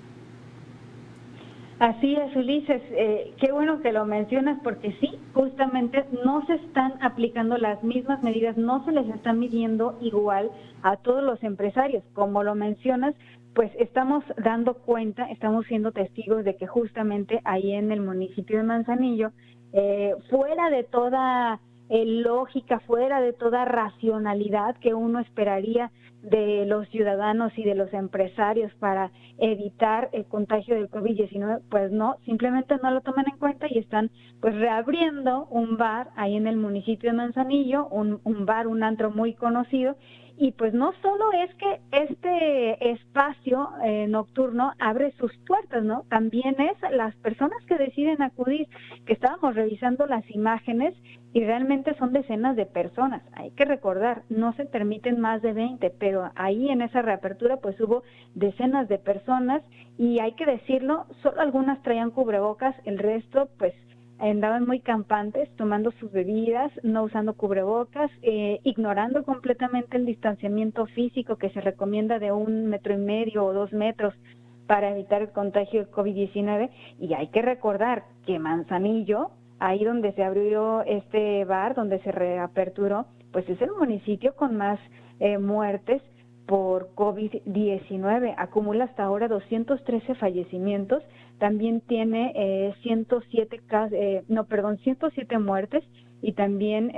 Así 1.79 2.13
es, 2.13 2.35
Ulises. 2.35 2.81
Eh, 2.91 3.33
qué 3.39 3.53
bueno 3.53 3.81
que 3.81 3.93
lo 3.93 4.05
mencionas 4.05 4.59
porque 4.65 4.91
sí, 4.99 5.17
justamente 5.33 6.05
no 6.25 6.45
se 6.45 6.55
están 6.55 7.01
aplicando 7.01 7.57
las 7.57 7.81
mismas 7.85 8.21
medidas, 8.21 8.57
no 8.57 8.83
se 8.83 8.91
les 8.91 9.07
está 9.15 9.31
midiendo 9.31 9.97
igual 10.01 10.51
a 10.83 10.97
todos 10.97 11.23
los 11.23 11.41
empresarios. 11.41 12.03
Como 12.13 12.43
lo 12.43 12.53
mencionas, 12.53 13.15
pues 13.55 13.71
estamos 13.79 14.25
dando 14.43 14.73
cuenta, 14.73 15.29
estamos 15.31 15.65
siendo 15.67 15.93
testigos 15.93 16.43
de 16.43 16.57
que 16.57 16.67
justamente 16.67 17.39
ahí 17.45 17.71
en 17.71 17.93
el 17.93 18.01
municipio 18.01 18.57
de 18.57 18.63
Manzanillo 18.63 19.31
eh, 19.71 20.15
fuera 20.29 20.69
de 20.69 20.83
toda 20.83 21.61
eh, 21.87 22.05
lógica, 22.05 22.81
fuera 22.81 23.21
de 23.21 23.31
toda 23.31 23.63
racionalidad 23.63 24.75
que 24.77 24.93
uno 24.93 25.19
esperaría 25.19 25.91
de 26.21 26.65
los 26.65 26.87
ciudadanos 26.89 27.57
y 27.57 27.63
de 27.63 27.75
los 27.75 27.93
empresarios 27.93 28.73
para 28.75 29.11
evitar 29.37 30.09
el 30.11 30.25
contagio 30.25 30.75
del 30.75 30.89
COVID-19, 30.89 31.61
pues 31.69 31.91
no, 31.91 32.17
simplemente 32.25 32.75
no 32.83 32.91
lo 32.91 33.01
toman 33.01 33.25
en 33.31 33.37
cuenta 33.37 33.67
y 33.69 33.77
están 33.77 34.11
pues 34.41 34.55
reabriendo 34.55 35.47
un 35.49 35.77
bar 35.77 36.09
ahí 36.15 36.35
en 36.35 36.47
el 36.47 36.57
municipio 36.57 37.11
de 37.11 37.17
Manzanillo, 37.17 37.87
un, 37.87 38.19
un 38.23 38.45
bar, 38.45 38.67
un 38.67 38.83
antro 38.83 39.11
muy 39.11 39.33
conocido 39.33 39.95
y 40.41 40.53
pues 40.53 40.73
no 40.73 40.93
solo 41.01 41.33
es 41.33 41.53
que 41.55 41.81
este 41.91 42.91
espacio 42.91 43.71
eh, 43.83 44.07
nocturno 44.07 44.71
abre 44.79 45.11
sus 45.19 45.35
puertas, 45.45 45.83
¿no? 45.83 46.05
También 46.09 46.55
es 46.61 46.77
las 46.91 47.13
personas 47.17 47.61
que 47.65 47.77
deciden 47.77 48.21
acudir, 48.21 48.69
que 49.05 49.11
estábamos 49.11 49.55
revisando 49.55 50.07
las 50.07 50.23
imágenes 50.31 50.95
y 51.33 51.43
realmente 51.43 51.93
son 51.95 52.13
decenas 52.13 52.55
de 52.55 52.65
personas. 52.65 53.21
Hay 53.33 53.51
que 53.51 53.65
recordar, 53.65 54.23
no 54.29 54.53
se 54.53 54.65
permiten 54.65 55.19
más 55.19 55.41
de 55.41 55.51
20, 55.51 55.89
pero 55.99 56.08
ahí 56.35 56.69
en 56.69 56.81
esa 56.81 57.01
reapertura 57.01 57.57
pues 57.57 57.79
hubo 57.81 58.03
decenas 58.35 58.87
de 58.87 58.97
personas 58.97 59.63
y 59.97 60.19
hay 60.19 60.33
que 60.33 60.45
decirlo, 60.45 61.05
solo 61.21 61.41
algunas 61.41 61.81
traían 61.81 62.11
cubrebocas, 62.11 62.75
el 62.85 62.97
resto 62.99 63.49
pues 63.57 63.73
andaban 64.19 64.67
muy 64.67 64.81
campantes, 64.81 65.49
tomando 65.55 65.91
sus 65.93 66.11
bebidas, 66.11 66.71
no 66.83 67.03
usando 67.03 67.33
cubrebocas, 67.35 68.11
eh, 68.21 68.59
ignorando 68.63 69.23
completamente 69.23 69.97
el 69.97 70.05
distanciamiento 70.05 70.85
físico 70.87 71.37
que 71.37 71.49
se 71.51 71.61
recomienda 71.61 72.19
de 72.19 72.31
un 72.31 72.67
metro 72.67 72.93
y 72.93 72.97
medio 72.97 73.45
o 73.45 73.53
dos 73.53 73.71
metros 73.71 74.13
para 74.67 74.91
evitar 74.91 75.21
el 75.21 75.31
contagio 75.31 75.85
de 75.85 75.91
COVID-19. 75.91 76.69
Y 76.99 77.13
hay 77.13 77.27
que 77.27 77.41
recordar 77.41 78.03
que 78.25 78.39
Manzanillo, 78.39 79.31
ahí 79.59 79.83
donde 79.83 80.11
se 80.13 80.23
abrió 80.23 80.81
este 80.83 81.45
bar, 81.45 81.73
donde 81.73 81.99
se 81.99 82.11
reaperturó, 82.11 83.05
pues 83.31 83.47
es 83.49 83.61
el 83.61 83.71
municipio 83.71 84.35
con 84.35 84.57
más 84.57 84.79
eh, 85.19 85.37
muertes 85.37 86.01
por 86.45 86.93
COVID-19. 86.95 88.33
Acumula 88.37 88.85
hasta 88.85 89.03
ahora 89.03 89.27
213 89.27 90.15
fallecimientos. 90.15 91.03
También 91.37 91.81
tiene 91.81 92.33
eh, 92.35 92.73
107 92.81 93.61
eh, 93.91 94.23
no, 94.27 94.45
perdón, 94.45 94.77
107 94.79 95.37
muertes 95.39 95.83
y 96.21 96.33
también 96.33 96.91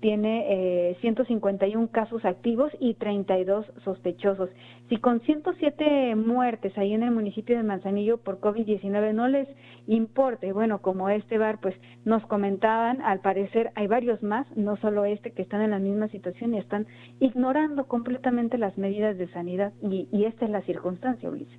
tiene 0.00 0.96
151 1.00 1.84
eh, 1.84 1.88
casos 1.90 2.24
activos 2.24 2.72
y 2.80 2.94
32 2.94 3.66
sospechosos. 3.84 4.50
Si 4.88 4.96
con 4.98 5.20
107 5.20 6.14
muertes 6.14 6.76
ahí 6.78 6.92
en 6.92 7.02
el 7.02 7.10
municipio 7.10 7.56
de 7.56 7.62
Manzanillo 7.62 8.18
por 8.18 8.40
COVID-19 8.40 9.12
no 9.12 9.28
les 9.28 9.48
importa, 9.86 10.50
bueno, 10.52 10.80
como 10.80 11.08
este 11.08 11.38
bar, 11.38 11.58
pues 11.60 11.74
nos 12.04 12.24
comentaban, 12.26 13.02
al 13.02 13.20
parecer 13.20 13.72
hay 13.74 13.86
varios 13.86 14.22
más, 14.22 14.46
no 14.56 14.76
solo 14.76 15.04
este, 15.04 15.32
que 15.32 15.42
están 15.42 15.62
en 15.62 15.70
la 15.70 15.78
misma 15.78 16.08
situación 16.08 16.54
y 16.54 16.58
están 16.58 16.86
ignorando 17.20 17.86
completamente 17.86 18.58
las 18.58 18.78
medidas 18.78 19.18
de 19.18 19.28
sanidad 19.32 19.72
y 19.82 20.24
esta 20.24 20.44
es 20.44 20.50
la 20.50 20.62
circunstancia, 20.62 21.28
Ulises. 21.28 21.58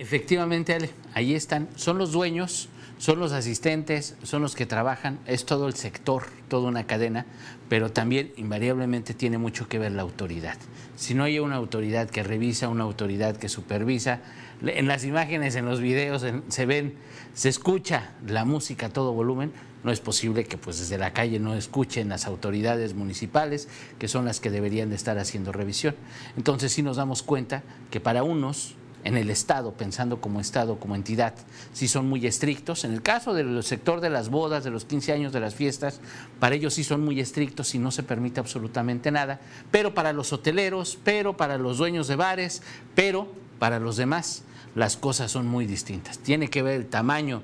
Efectivamente, 0.00 0.72
Ale, 0.72 0.88
ahí 1.12 1.34
están, 1.34 1.68
son 1.76 1.98
los 1.98 2.12
dueños 2.12 2.70
son 3.00 3.18
los 3.18 3.32
asistentes, 3.32 4.14
son 4.24 4.42
los 4.42 4.54
que 4.54 4.66
trabajan, 4.66 5.20
es 5.24 5.46
todo 5.46 5.68
el 5.68 5.74
sector, 5.74 6.24
toda 6.48 6.68
una 6.68 6.86
cadena, 6.86 7.24
pero 7.70 7.90
también 7.90 8.30
invariablemente 8.36 9.14
tiene 9.14 9.38
mucho 9.38 9.68
que 9.68 9.78
ver 9.78 9.92
la 9.92 10.02
autoridad. 10.02 10.58
Si 10.96 11.14
no 11.14 11.24
hay 11.24 11.38
una 11.38 11.56
autoridad 11.56 12.10
que 12.10 12.22
revisa, 12.22 12.68
una 12.68 12.84
autoridad 12.84 13.38
que 13.38 13.48
supervisa, 13.48 14.20
en 14.60 14.86
las 14.86 15.06
imágenes, 15.06 15.56
en 15.56 15.64
los 15.64 15.80
videos 15.80 16.26
se 16.48 16.66
ven, 16.66 16.92
se 17.32 17.48
escucha 17.48 18.12
la 18.26 18.44
música 18.44 18.86
a 18.86 18.90
todo 18.90 19.14
volumen, 19.14 19.50
no 19.82 19.92
es 19.92 20.00
posible 20.00 20.44
que 20.44 20.58
pues 20.58 20.78
desde 20.78 20.98
la 20.98 21.14
calle 21.14 21.40
no 21.40 21.54
escuchen 21.54 22.10
las 22.10 22.26
autoridades 22.26 22.92
municipales, 22.92 23.68
que 23.98 24.08
son 24.08 24.26
las 24.26 24.40
que 24.40 24.50
deberían 24.50 24.90
de 24.90 24.96
estar 24.96 25.18
haciendo 25.18 25.52
revisión. 25.52 25.96
Entonces 26.36 26.70
sí 26.70 26.82
nos 26.82 26.98
damos 26.98 27.22
cuenta 27.22 27.62
que 27.90 27.98
para 27.98 28.24
unos 28.24 28.74
en 29.04 29.16
el 29.16 29.30
Estado, 29.30 29.72
pensando 29.72 30.20
como 30.20 30.40
Estado, 30.40 30.78
como 30.78 30.94
entidad, 30.94 31.34
sí 31.72 31.88
son 31.88 32.08
muy 32.08 32.26
estrictos. 32.26 32.84
En 32.84 32.92
el 32.92 33.02
caso 33.02 33.34
del 33.34 33.62
sector 33.62 34.00
de 34.00 34.10
las 34.10 34.28
bodas, 34.28 34.64
de 34.64 34.70
los 34.70 34.84
15 34.84 35.12
años, 35.12 35.32
de 35.32 35.40
las 35.40 35.54
fiestas, 35.54 36.00
para 36.38 36.54
ellos 36.54 36.74
sí 36.74 36.84
son 36.84 37.04
muy 37.04 37.20
estrictos 37.20 37.74
y 37.74 37.78
no 37.78 37.90
se 37.90 38.02
permite 38.02 38.40
absolutamente 38.40 39.10
nada. 39.10 39.40
Pero 39.70 39.94
para 39.94 40.12
los 40.12 40.32
hoteleros, 40.32 40.98
pero 41.02 41.36
para 41.36 41.58
los 41.58 41.78
dueños 41.78 42.08
de 42.08 42.16
bares, 42.16 42.62
pero 42.94 43.28
para 43.58 43.80
los 43.80 43.96
demás, 43.96 44.42
las 44.74 44.96
cosas 44.96 45.30
son 45.30 45.46
muy 45.46 45.66
distintas. 45.66 46.18
Tiene 46.18 46.48
que 46.48 46.62
ver 46.62 46.74
el 46.74 46.86
tamaño 46.86 47.42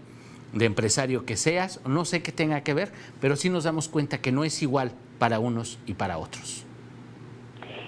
de 0.53 0.65
empresario 0.65 1.25
que 1.25 1.37
seas, 1.37 1.81
no 1.87 2.05
sé 2.05 2.23
qué 2.23 2.33
tenga 2.33 2.63
que 2.63 2.75
ver, 2.75 2.93
pero 3.21 3.37
sí 3.37 3.51
nos 3.51 3.65
damos 3.65 3.89
cuenta 3.89 4.19
que 4.19 4.33
no 4.33 4.45
es 4.45 4.63
igual 4.63 4.93
para 5.19 5.39
unos 5.39 5.79
y 5.87 5.95
para 5.95 6.19
otros. 6.19 6.66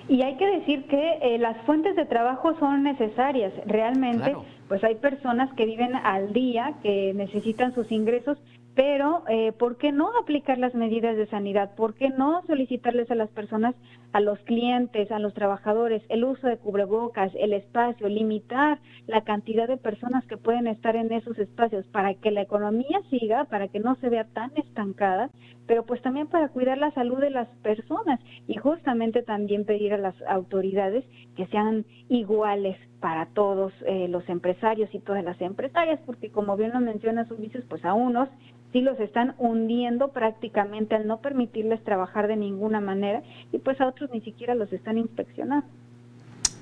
Y 0.09 0.23
hay 0.23 0.37
que 0.37 0.47
decir 0.47 0.85
que 0.87 1.19
eh, 1.21 1.39
las 1.39 1.57
fuentes 1.67 1.95
de 1.95 2.07
trabajo 2.07 2.59
son 2.59 2.83
necesarias. 2.83 3.53
Realmente, 3.67 4.35
pues 4.67 4.83
hay 4.83 4.95
personas 4.95 5.53
que 5.55 5.67
viven 5.67 5.95
al 5.95 6.33
día, 6.33 6.75
que 6.83 7.13
necesitan 7.15 7.75
sus 7.75 7.93
ingresos, 7.93 8.39
pero 8.79 9.25
eh, 9.29 9.51
¿por 9.51 9.77
qué 9.77 9.91
no 9.91 10.09
aplicar 10.23 10.57
las 10.57 10.73
medidas 10.73 11.17
de 11.17 11.27
sanidad? 11.27 11.75
¿Por 11.75 11.95
qué 11.95 12.11
no 12.11 12.45
solicitarles 12.47 13.11
a 13.11 13.17
las 13.17 13.29
personas, 13.29 13.75
a 14.13 14.21
los 14.21 14.39
clientes, 14.45 15.11
a 15.11 15.19
los 15.19 15.35
trabajadores, 15.35 16.01
el 16.09 16.23
uso 16.23 16.47
de 16.47 16.59
cubrebocas, 16.59 17.33
el 17.41 17.55
espacio, 17.55 18.09
limitar 18.09 18.79
la 19.09 19.23
cantidad 19.23 19.67
de 19.67 19.79
personas 19.79 20.25
que 20.27 20.37
pueden 20.37 20.69
estar 20.69 20.95
en 20.95 21.11
esos 21.11 21.37
espacios 21.41 21.89
para 21.89 22.15
que 22.15 22.31
la 22.31 22.43
economía 22.43 23.01
siga, 23.11 23.47
para 23.47 23.67
que 23.67 23.81
no 23.81 23.97
se 23.97 24.11
vea 24.11 24.29
tan 24.33 24.53
estancada, 24.55 25.29
pero 25.67 25.85
pues 25.85 26.01
también 26.01 26.29
para 26.29 26.49
cuidar 26.49 26.79
la 26.79 26.93
salud 26.93 27.19
de 27.19 27.31
las 27.31 27.49
personas 27.65 28.21
y 28.47 28.59
justamente 28.59 29.25
también 29.25 29.65
pedir 29.65 29.93
a 29.93 29.99
las 29.99 30.15
autoridades 30.29 31.05
que 31.37 31.47
sean 31.47 31.85
iguales 32.09 32.77
para 33.01 33.27
todos 33.27 33.73
eh, 33.87 34.07
los 34.07 34.29
empresarios 34.29 34.89
y 34.95 35.01
todas 35.01 35.25
las 35.25 35.41
empresarias, 35.41 35.99
porque 36.07 36.31
como 36.31 36.57
bien 36.57 36.73
lo 36.73 36.81
menciona 36.81 37.27
Ulises, 37.29 37.65
pues 37.69 37.85
a 37.85 37.95
unos 37.95 38.29
sí 38.73 38.81
los 38.81 38.99
están 39.01 39.35
hundiendo 39.39 40.09
prácticamente 40.09 40.95
al 40.95 41.07
no 41.07 41.21
permitirles 41.21 41.83
trabajar 41.85 42.29
de 42.29 42.37
ninguna 42.37 42.81
manera 42.81 43.23
y 43.53 43.59
pues 43.59 43.81
a 43.81 43.87
otros 43.87 44.11
ni 44.11 44.21
siquiera 44.21 44.55
los 44.55 44.73
están 44.73 44.99
inspeccionando. 44.99 45.67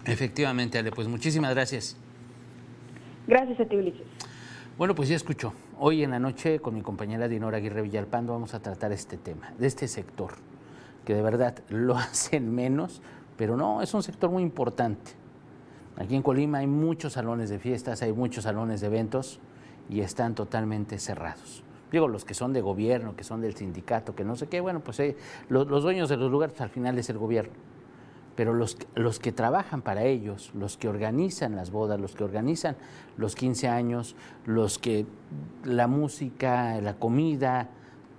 Efectivamente, 0.05 0.79
Ale, 0.79 0.93
pues 0.93 1.09
muchísimas 1.09 1.53
gracias. 1.53 1.97
Gracias 3.27 3.59
a 3.59 3.65
ti, 3.65 3.77
Ulises. 3.77 4.07
Bueno, 4.79 4.95
pues 4.95 5.09
ya 5.09 5.17
escuchó. 5.17 5.53
Hoy 5.79 6.05
en 6.05 6.11
la 6.11 6.19
noche 6.19 6.61
con 6.61 6.75
mi 6.75 6.83
compañera 6.83 7.29
Dinora 7.29 7.59
Aguirre 7.59 7.83
Villalpando 7.83 8.33
vamos 8.33 8.55
a 8.55 8.61
tratar 8.61 8.93
este 8.93 9.17
tema, 9.17 9.53
de 9.59 9.67
este 9.67 9.89
sector, 9.89 10.35
que 11.05 11.15
de 11.15 11.23
verdad 11.23 11.59
lo 11.69 11.97
hacen 11.97 12.55
menos, 12.55 13.03
pero 13.37 13.57
no, 13.57 13.83
es 13.83 13.93
un 13.95 14.03
sector 14.03 14.31
muy 14.31 14.43
importante. 14.43 15.13
Aquí 15.97 16.15
en 16.15 16.23
Colima 16.23 16.59
hay 16.59 16.67
muchos 16.67 17.15
salones 17.15 17.51
de 17.51 17.59
fiestas, 17.59 18.03
hay 18.03 18.13
muchos 18.13 18.45
salones 18.45 18.81
de 18.81 18.87
eventos 18.87 19.41
y 19.89 20.01
están 20.01 20.35
totalmente 20.35 20.99
cerrados. 20.99 21.63
Digo, 21.93 22.09
los 22.09 22.25
que 22.25 22.35
son 22.35 22.53
de 22.53 22.61
gobierno, 22.61 23.15
que 23.15 23.25
son 23.25 23.41
del 23.41 23.55
sindicato, 23.55 24.15
que 24.15 24.25
no 24.25 24.37
sé 24.37 24.49
qué, 24.49 24.61
bueno, 24.61 24.81
pues 24.81 24.99
eh, 25.01 25.17
los, 25.49 25.67
dueños 25.67 26.09
de 26.09 26.17
los 26.17 26.31
lugares 26.31 26.61
al 26.61 26.71
final 26.71 26.99
es 26.99 27.09
el 27.11 27.19
gobierno. 27.19 27.53
Pero 28.35 28.53
los, 28.53 28.77
los 28.95 29.19
que 29.19 29.33
trabajan 29.33 29.83
para 29.83 30.05
ellos, 30.05 30.51
los 30.55 30.77
que 30.77 30.89
organizan 30.89 31.57
las 31.57 31.71
bodas, 31.71 31.99
los 31.99 32.15
que 32.15 32.25
organizan 32.25 32.77
los 33.17 33.35
15 33.35 33.69
años, 33.69 34.15
los 34.45 34.79
que 34.79 35.07
la 35.65 35.87
música, 35.87 36.79
la 36.83 36.99
comida, 36.99 37.71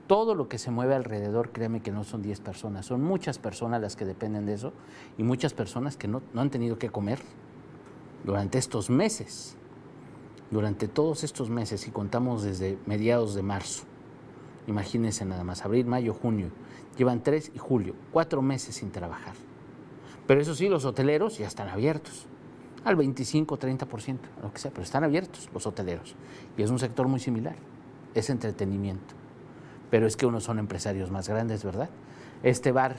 todo 0.08 0.34
lo 0.34 0.48
que 0.48 0.58
se 0.58 0.72
mueve 0.72 0.96
alrededor, 0.96 1.52
créeme 1.52 1.82
que 1.82 1.92
no 1.92 2.04
son 2.04 2.24
10 2.24 2.40
personas, 2.40 2.86
son 2.86 3.04
muchas 3.04 3.38
personas 3.38 3.82
las 3.82 3.96
que 3.96 4.06
dependen 4.06 4.46
de 4.46 4.54
eso 4.54 4.74
y 5.18 5.24
muchas 5.24 5.54
personas 5.54 5.98
que 5.98 6.08
no, 6.08 6.22
no 6.34 6.42
han 6.42 6.50
tenido 6.50 6.80
que 6.80 6.90
comer 6.90 7.20
durante 8.24 8.58
estos 8.58 8.90
meses 8.90 9.57
durante 10.52 10.88
todos 10.88 11.24
estos 11.24 11.50
meses, 11.50 11.88
y 11.88 11.92
contamos 11.92 12.44
desde 12.44 12.78
mediados 12.86 13.36
de 13.36 13.44
marzo, 13.44 13.84
imagínense 14.68 15.26
nada 15.26 15.44
más, 15.44 15.66
abril, 15.66 15.86
mayo, 15.86 16.14
junio, 16.14 16.50
llevan 16.98 17.24
tres 17.24 17.52
y 17.54 17.58
julio, 17.58 17.94
cuatro 18.12 18.42
meses 18.42 18.76
sin 18.76 18.92
trabajar. 18.92 19.34
Pero 20.26 20.42
eso 20.42 20.56
sí, 20.56 20.68
los 20.68 20.86
hoteleros 20.86 21.38
ya 21.38 21.48
están 21.48 21.70
abiertos, 21.70 22.28
al 22.84 22.96
25, 22.96 23.60
30%, 23.60 24.18
lo 24.42 24.54
que 24.54 24.60
sea, 24.60 24.72
pero 24.72 24.84
están 24.84 25.04
abiertos 25.04 25.50
los 25.54 25.66
hoteleros. 25.68 26.16
Y 26.58 26.62
es 26.62 26.70
un 26.70 26.80
sector 26.80 27.08
muy 27.08 27.20
similar, 27.20 27.56
es 28.14 28.30
entretenimiento. 28.30 29.16
Pero 29.90 30.08
es 30.08 30.16
que 30.16 30.26
unos 30.26 30.44
son 30.44 30.60
empresarios 30.60 31.12
más 31.12 31.28
grandes, 31.28 31.64
¿verdad? 31.64 31.90
Este 32.44 32.72
bar 32.72 32.98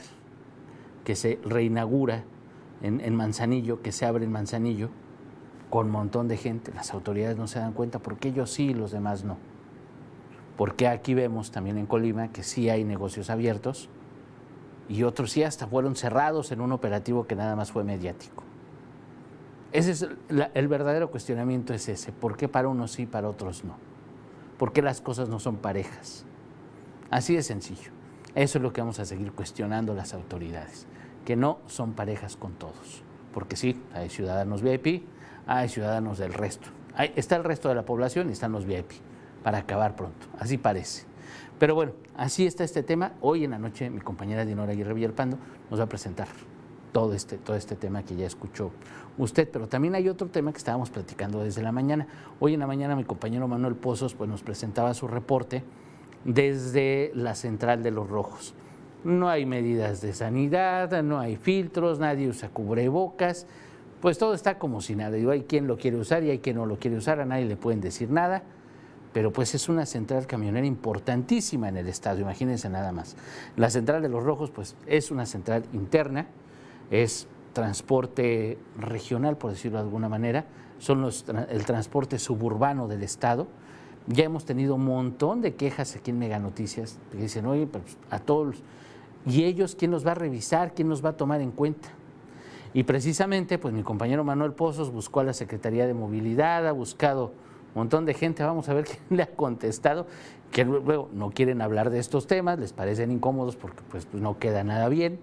que 1.04 1.14
se 1.14 1.38
reinaugura 1.44 2.24
en, 2.82 3.00
en 3.00 3.14
Manzanillo, 3.14 3.80
que 3.82 3.92
se 3.92 4.04
abre 4.04 4.24
en 4.24 4.32
Manzanillo, 4.32 4.90
con 5.70 5.86
un 5.86 5.92
montón 5.92 6.28
de 6.28 6.36
gente. 6.36 6.72
Las 6.74 6.92
autoridades 6.92 7.36
no 7.36 7.46
se 7.46 7.58
dan 7.58 7.72
cuenta 7.72 7.98
porque 7.98 8.28
ellos 8.28 8.50
sí 8.50 8.66
y 8.66 8.74
los 8.74 8.90
demás 8.90 9.24
no. 9.24 9.36
Porque 10.56 10.88
aquí 10.88 11.14
vemos 11.14 11.50
también 11.50 11.78
en 11.78 11.86
Colima 11.86 12.28
que 12.28 12.42
sí 12.42 12.68
hay 12.68 12.84
negocios 12.84 13.30
abiertos 13.30 13.88
y 14.88 15.02
otros 15.02 15.32
sí 15.32 15.42
hasta 15.42 15.66
fueron 15.66 15.94
cerrados 15.96 16.50
en 16.50 16.60
un 16.60 16.72
operativo 16.72 17.26
que 17.26 17.36
nada 17.36 17.54
más 17.54 17.70
fue 17.70 17.84
mediático. 17.84 18.42
Ese 19.70 19.90
es 19.90 20.08
el 20.54 20.68
verdadero 20.68 21.10
cuestionamiento 21.10 21.74
es 21.74 21.88
ese, 21.88 22.10
¿por 22.10 22.36
qué 22.38 22.48
para 22.48 22.68
unos 22.68 22.92
sí 22.92 23.02
y 23.02 23.06
para 23.06 23.28
otros 23.28 23.64
no? 23.64 23.76
¿Por 24.58 24.72
qué 24.72 24.80
las 24.80 25.00
cosas 25.00 25.28
no 25.28 25.38
son 25.38 25.56
parejas? 25.56 26.24
Así 27.10 27.36
de 27.36 27.42
sencillo. 27.42 27.92
Eso 28.34 28.58
es 28.58 28.62
lo 28.62 28.72
que 28.72 28.80
vamos 28.80 28.98
a 28.98 29.04
seguir 29.04 29.32
cuestionando 29.32 29.94
las 29.94 30.14
autoridades, 30.14 30.86
que 31.24 31.36
no 31.36 31.58
son 31.66 31.92
parejas 31.92 32.36
con 32.36 32.52
todos. 32.54 33.02
Porque 33.32 33.56
sí, 33.56 33.80
hay 33.92 34.08
ciudadanos 34.08 34.62
VIP, 34.62 35.04
hay 35.48 35.68
ciudadanos 35.68 36.18
del 36.18 36.34
resto. 36.34 36.68
está 37.16 37.36
el 37.36 37.44
resto 37.44 37.68
de 37.68 37.74
la 37.74 37.84
población 37.84 38.28
y 38.28 38.32
están 38.32 38.52
los 38.52 38.66
VIP 38.66 38.90
para 39.42 39.58
acabar 39.58 39.96
pronto, 39.96 40.26
así 40.38 40.58
parece. 40.58 41.06
Pero 41.58 41.74
bueno, 41.74 41.92
así 42.16 42.46
está 42.46 42.64
este 42.64 42.82
tema. 42.82 43.12
Hoy 43.20 43.44
en 43.44 43.50
la 43.52 43.58
noche 43.58 43.90
mi 43.90 44.00
compañera 44.00 44.44
Dinora 44.44 44.72
Aguirre 44.72 44.94
Villalpando 44.94 45.38
nos 45.70 45.80
va 45.80 45.84
a 45.84 45.88
presentar 45.88 46.28
todo 46.92 47.14
este, 47.14 47.38
todo 47.38 47.56
este 47.56 47.76
tema 47.76 48.02
que 48.02 48.14
ya 48.14 48.26
escuchó 48.26 48.70
usted, 49.16 49.48
pero 49.50 49.68
también 49.68 49.94
hay 49.94 50.08
otro 50.08 50.28
tema 50.28 50.52
que 50.52 50.58
estábamos 50.58 50.90
platicando 50.90 51.42
desde 51.42 51.62
la 51.62 51.72
mañana. 51.72 52.06
Hoy 52.40 52.54
en 52.54 52.60
la 52.60 52.66
mañana 52.66 52.94
mi 52.94 53.04
compañero 53.04 53.48
Manuel 53.48 53.74
Pozos 53.74 54.14
pues, 54.14 54.28
nos 54.28 54.42
presentaba 54.42 54.92
su 54.94 55.08
reporte 55.08 55.64
desde 56.24 57.10
la 57.14 57.34
central 57.34 57.82
de 57.82 57.90
los 57.90 58.08
rojos. 58.08 58.54
No 59.02 59.28
hay 59.28 59.46
medidas 59.46 60.00
de 60.00 60.12
sanidad, 60.12 61.02
no 61.02 61.20
hay 61.20 61.36
filtros, 61.36 61.98
nadie 62.00 62.28
usa 62.28 62.50
cubrebocas 62.50 63.46
pues 64.00 64.18
todo 64.18 64.34
está 64.34 64.58
como 64.58 64.80
si 64.80 64.94
nada. 64.94 65.16
hay 65.16 65.42
quien 65.42 65.66
lo 65.66 65.76
quiere 65.76 65.96
usar 65.96 66.22
y 66.24 66.30
hay 66.30 66.38
quien 66.38 66.56
no 66.56 66.66
lo 66.66 66.78
quiere 66.78 66.96
usar, 66.96 67.20
a 67.20 67.24
nadie 67.24 67.46
le 67.46 67.56
pueden 67.56 67.80
decir 67.80 68.10
nada, 68.10 68.42
pero 69.12 69.32
pues 69.32 69.54
es 69.54 69.68
una 69.68 69.86
central 69.86 70.26
camionera 70.26 70.66
importantísima 70.66 71.68
en 71.68 71.76
el 71.76 71.88
estado, 71.88 72.20
imagínense 72.20 72.68
nada 72.68 72.92
más. 72.92 73.16
La 73.56 73.70
central 73.70 74.02
de 74.02 74.08
los 74.08 74.22
Rojos, 74.22 74.50
pues 74.50 74.76
es 74.86 75.10
una 75.10 75.26
central 75.26 75.64
interna, 75.72 76.26
es 76.90 77.26
transporte 77.52 78.58
regional, 78.78 79.36
por 79.36 79.50
decirlo 79.50 79.78
de 79.78 79.84
alguna 79.84 80.08
manera, 80.08 80.44
son 80.78 81.00
los, 81.00 81.24
el 81.48 81.64
transporte 81.64 82.18
suburbano 82.18 82.86
del 82.86 83.02
estado. 83.02 83.48
Ya 84.06 84.24
hemos 84.24 84.44
tenido 84.44 84.76
un 84.76 84.84
montón 84.84 85.40
de 85.40 85.54
quejas 85.54 85.96
aquí 85.96 86.12
en 86.12 86.18
Mega 86.18 86.38
Noticias, 86.38 86.98
que 87.10 87.18
dicen, 87.18 87.46
oye, 87.46 87.66
pues 87.66 87.98
a 88.10 88.20
todos, 88.20 88.62
¿y 89.26 89.44
ellos 89.44 89.74
quién 89.74 89.90
nos 89.90 90.06
va 90.06 90.12
a 90.12 90.14
revisar, 90.14 90.72
quién 90.74 90.88
nos 90.88 91.04
va 91.04 91.10
a 91.10 91.16
tomar 91.16 91.40
en 91.40 91.50
cuenta? 91.50 91.88
Y 92.74 92.82
precisamente, 92.82 93.58
pues 93.58 93.72
mi 93.72 93.82
compañero 93.82 94.24
Manuel 94.24 94.52
Pozos 94.52 94.90
buscó 94.92 95.20
a 95.20 95.24
la 95.24 95.32
Secretaría 95.32 95.86
de 95.86 95.94
Movilidad, 95.94 96.66
ha 96.66 96.72
buscado 96.72 97.32
un 97.74 97.82
montón 97.82 98.04
de 98.04 98.14
gente, 98.14 98.42
vamos 98.42 98.68
a 98.68 98.74
ver 98.74 98.84
quién 98.86 99.00
le 99.10 99.22
ha 99.22 99.34
contestado, 99.34 100.06
que 100.50 100.64
luego 100.64 101.08
no 101.12 101.30
quieren 101.30 101.62
hablar 101.62 101.90
de 101.90 101.98
estos 101.98 102.26
temas, 102.26 102.58
les 102.58 102.72
parecen 102.72 103.10
incómodos 103.10 103.56
porque 103.56 103.82
pues, 103.90 104.06
pues, 104.06 104.22
no 104.22 104.38
queda 104.38 104.64
nada 104.64 104.88
bien, 104.88 105.18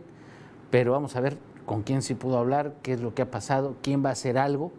pero 0.72 0.92
vamos 0.92 1.16
a 1.16 1.22
ver 1.22 1.38
con 1.66 1.84
quién 1.84 2.02
sí 2.02 2.16
pudo 2.16 2.38
hablar, 2.38 2.76
qué 2.84 2.94
es 2.94 3.02
lo 3.02 3.14
que 3.14 3.24
ha 3.24 3.32
pasado, 3.32 3.76
quién 3.82 4.04
va 4.04 4.10
a 4.10 4.14
hacer 4.14 4.38
algo, 4.38 4.72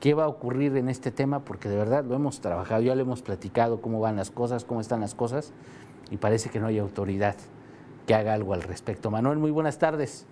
qué 0.00 0.14
va 0.14 0.24
a 0.24 0.28
ocurrir 0.28 0.76
en 0.76 0.88
este 0.88 1.10
tema, 1.10 1.44
porque 1.44 1.68
de 1.68 1.76
verdad 1.76 2.04
lo 2.04 2.14
hemos 2.14 2.40
trabajado, 2.40 2.82
ya 2.82 2.94
lo 2.94 3.02
hemos 3.02 3.22
platicado, 3.22 3.80
cómo 3.80 4.00
van 4.00 4.16
las 4.16 4.30
cosas, 4.30 4.64
cómo 4.64 4.80
están 4.80 5.00
las 5.00 5.14
cosas, 5.14 5.52
y 6.10 6.16
parece 6.16 6.50
que 6.50 6.60
no 6.60 6.66
hay 6.66 6.78
autoridad 6.78 7.36
que 8.06 8.14
haga 8.14 8.34
algo 8.34 8.52
al 8.52 8.62
respecto. 8.62 9.10
Manuel, 9.10 9.38
muy 9.38 9.50
buenas 9.50 9.78
tardes. 9.78 10.26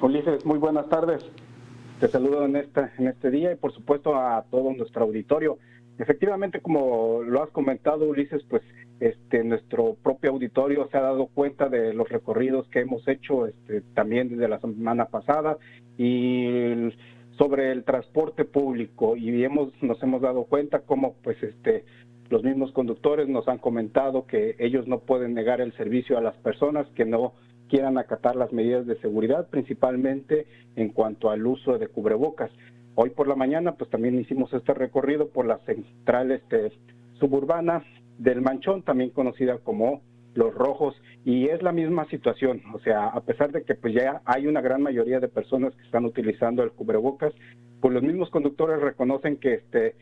Ulises, 0.00 0.44
muy 0.44 0.58
buenas 0.58 0.88
tardes. 0.88 1.24
Te 2.00 2.08
saludo 2.08 2.44
en 2.44 2.56
este, 2.56 2.90
en 2.98 3.06
este 3.06 3.30
día 3.30 3.52
y 3.52 3.56
por 3.56 3.72
supuesto 3.72 4.16
a 4.16 4.44
todo 4.50 4.72
nuestro 4.72 5.04
auditorio. 5.04 5.58
Efectivamente, 5.98 6.60
como 6.60 7.22
lo 7.22 7.42
has 7.42 7.50
comentado, 7.50 8.08
Ulises, 8.08 8.42
pues 8.50 8.62
este, 8.98 9.44
nuestro 9.44 9.94
propio 10.02 10.30
auditorio 10.30 10.88
se 10.90 10.96
ha 10.96 11.02
dado 11.02 11.26
cuenta 11.26 11.68
de 11.68 11.94
los 11.94 12.08
recorridos 12.08 12.66
que 12.68 12.80
hemos 12.80 13.06
hecho 13.06 13.46
este, 13.46 13.82
también 13.94 14.28
desde 14.28 14.48
la 14.48 14.58
semana 14.58 15.04
pasada 15.04 15.56
y 15.96 16.90
sobre 17.38 17.70
el 17.70 17.84
transporte 17.84 18.44
público 18.44 19.16
y 19.16 19.44
hemos 19.44 19.70
nos 19.82 20.02
hemos 20.02 20.20
dado 20.20 20.44
cuenta 20.44 20.80
cómo 20.80 21.14
pues 21.22 21.42
este 21.42 21.84
los 22.28 22.42
mismos 22.42 22.72
conductores 22.72 23.28
nos 23.28 23.48
han 23.48 23.58
comentado 23.58 24.26
que 24.26 24.56
ellos 24.58 24.86
no 24.86 24.98
pueden 25.00 25.32
negar 25.32 25.60
el 25.60 25.72
servicio 25.74 26.18
a 26.18 26.20
las 26.20 26.36
personas 26.36 26.86
que 26.94 27.04
no 27.04 27.32
quieran 27.70 27.96
acatar 27.96 28.36
las 28.36 28.52
medidas 28.52 28.86
de 28.86 28.98
seguridad, 29.00 29.48
principalmente 29.48 30.46
en 30.76 30.90
cuanto 30.90 31.30
al 31.30 31.46
uso 31.46 31.78
de 31.78 31.88
cubrebocas. 31.88 32.50
Hoy 32.96 33.10
por 33.10 33.28
la 33.28 33.36
mañana, 33.36 33.76
pues 33.76 33.88
también 33.88 34.18
hicimos 34.18 34.52
este 34.52 34.74
recorrido 34.74 35.28
por 35.28 35.46
la 35.46 35.58
central 35.58 36.32
este, 36.32 36.72
suburbana 37.20 37.84
del 38.18 38.42
Manchón, 38.42 38.82
también 38.82 39.10
conocida 39.10 39.58
como 39.58 40.02
Los 40.34 40.52
Rojos, 40.52 41.00
y 41.24 41.46
es 41.46 41.62
la 41.62 41.72
misma 41.72 42.06
situación. 42.06 42.60
O 42.74 42.80
sea, 42.80 43.06
a 43.06 43.20
pesar 43.20 43.52
de 43.52 43.62
que 43.62 43.76
pues 43.76 43.94
ya 43.94 44.20
hay 44.24 44.46
una 44.46 44.60
gran 44.60 44.82
mayoría 44.82 45.20
de 45.20 45.28
personas 45.28 45.74
que 45.76 45.84
están 45.84 46.04
utilizando 46.04 46.64
el 46.64 46.72
cubrebocas, 46.72 47.32
pues 47.80 47.94
los 47.94 48.02
mismos 48.02 48.30
conductores 48.30 48.80
reconocen 48.80 49.36
que 49.36 49.54
este 49.54 49.94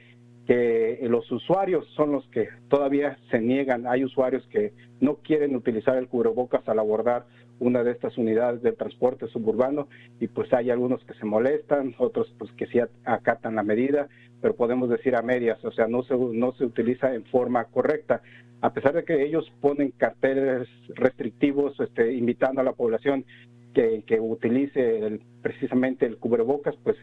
que 0.48 0.98
los 1.10 1.30
usuarios 1.30 1.86
son 1.94 2.10
los 2.10 2.26
que 2.28 2.48
todavía 2.70 3.18
se 3.30 3.38
niegan. 3.38 3.86
Hay 3.86 4.02
usuarios 4.02 4.42
que 4.46 4.72
no 4.98 5.16
quieren 5.16 5.54
utilizar 5.54 5.98
el 5.98 6.08
cubrebocas 6.08 6.66
al 6.66 6.78
abordar 6.78 7.26
una 7.58 7.84
de 7.84 7.90
estas 7.90 8.16
unidades 8.16 8.62
del 8.62 8.74
transporte 8.74 9.26
suburbano 9.26 9.88
y 10.18 10.28
pues 10.28 10.50
hay 10.54 10.70
algunos 10.70 11.04
que 11.04 11.12
se 11.12 11.26
molestan, 11.26 11.94
otros 11.98 12.34
pues 12.38 12.50
que 12.52 12.66
sí 12.68 12.78
acatan 13.04 13.56
la 13.56 13.62
medida, 13.62 14.08
pero 14.40 14.56
podemos 14.56 14.88
decir 14.88 15.16
a 15.16 15.22
medias, 15.22 15.62
o 15.66 15.70
sea, 15.70 15.86
no 15.86 16.02
se, 16.04 16.16
no 16.16 16.52
se 16.54 16.64
utiliza 16.64 17.14
en 17.14 17.24
forma 17.26 17.64
correcta. 17.66 18.22
A 18.62 18.72
pesar 18.72 18.94
de 18.94 19.04
que 19.04 19.22
ellos 19.22 19.52
ponen 19.60 19.90
carteles 19.98 20.66
restrictivos 20.94 21.78
este, 21.78 22.14
invitando 22.14 22.62
a 22.62 22.64
la 22.64 22.72
población 22.72 23.26
que, 23.74 24.02
que 24.06 24.18
utilice 24.18 25.20
precisamente 25.42 26.06
el 26.06 26.16
cubrebocas, 26.16 26.74
pues 26.82 26.96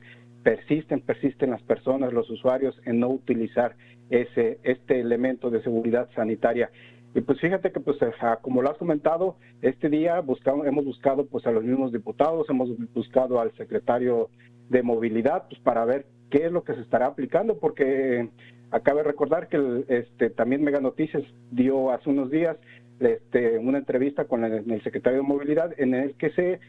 persisten, 0.45 1.01
persisten 1.01 1.49
las 1.49 1.63
personas, 1.63 2.13
los 2.13 2.29
usuarios 2.29 2.79
en 2.85 2.99
no 2.99 3.09
utilizar 3.09 3.75
ese, 4.11 4.59
este 4.61 4.99
elemento 4.99 5.49
de 5.49 5.63
seguridad 5.63 6.07
sanitaria. 6.13 6.69
Y 7.15 7.21
pues 7.21 7.39
fíjate 7.41 7.71
que 7.71 7.79
pues 7.79 7.97
como 8.43 8.61
lo 8.61 8.69
has 8.69 8.77
comentado, 8.77 9.37
este 9.63 9.89
día 9.89 10.19
buscamos, 10.19 10.67
hemos 10.67 10.85
buscado 10.85 11.25
pues 11.25 11.47
a 11.47 11.51
los 11.51 11.63
mismos 11.63 11.91
diputados, 11.91 12.47
hemos 12.47 12.69
buscado 12.93 13.39
al 13.39 13.57
secretario 13.57 14.29
de 14.69 14.83
movilidad 14.83 15.45
pues 15.49 15.59
para 15.61 15.83
ver 15.83 16.05
qué 16.29 16.45
es 16.45 16.51
lo 16.51 16.63
que 16.63 16.75
se 16.75 16.81
estará 16.81 17.07
aplicando, 17.07 17.57
porque 17.57 18.29
acabe 18.69 18.99
de 18.99 19.07
recordar 19.07 19.47
que 19.49 19.83
este 19.87 20.29
también 20.29 20.63
Mega 20.63 20.79
Noticias 20.79 21.23
dio 21.49 21.89
hace 21.89 22.07
unos 22.07 22.29
días 22.29 22.55
este, 22.99 23.57
una 23.57 23.79
entrevista 23.79 24.25
con 24.25 24.43
el 24.43 24.83
secretario 24.83 25.21
de 25.21 25.27
movilidad 25.27 25.73
en 25.79 25.95
el 25.95 26.13
que 26.13 26.29
se 26.29 26.59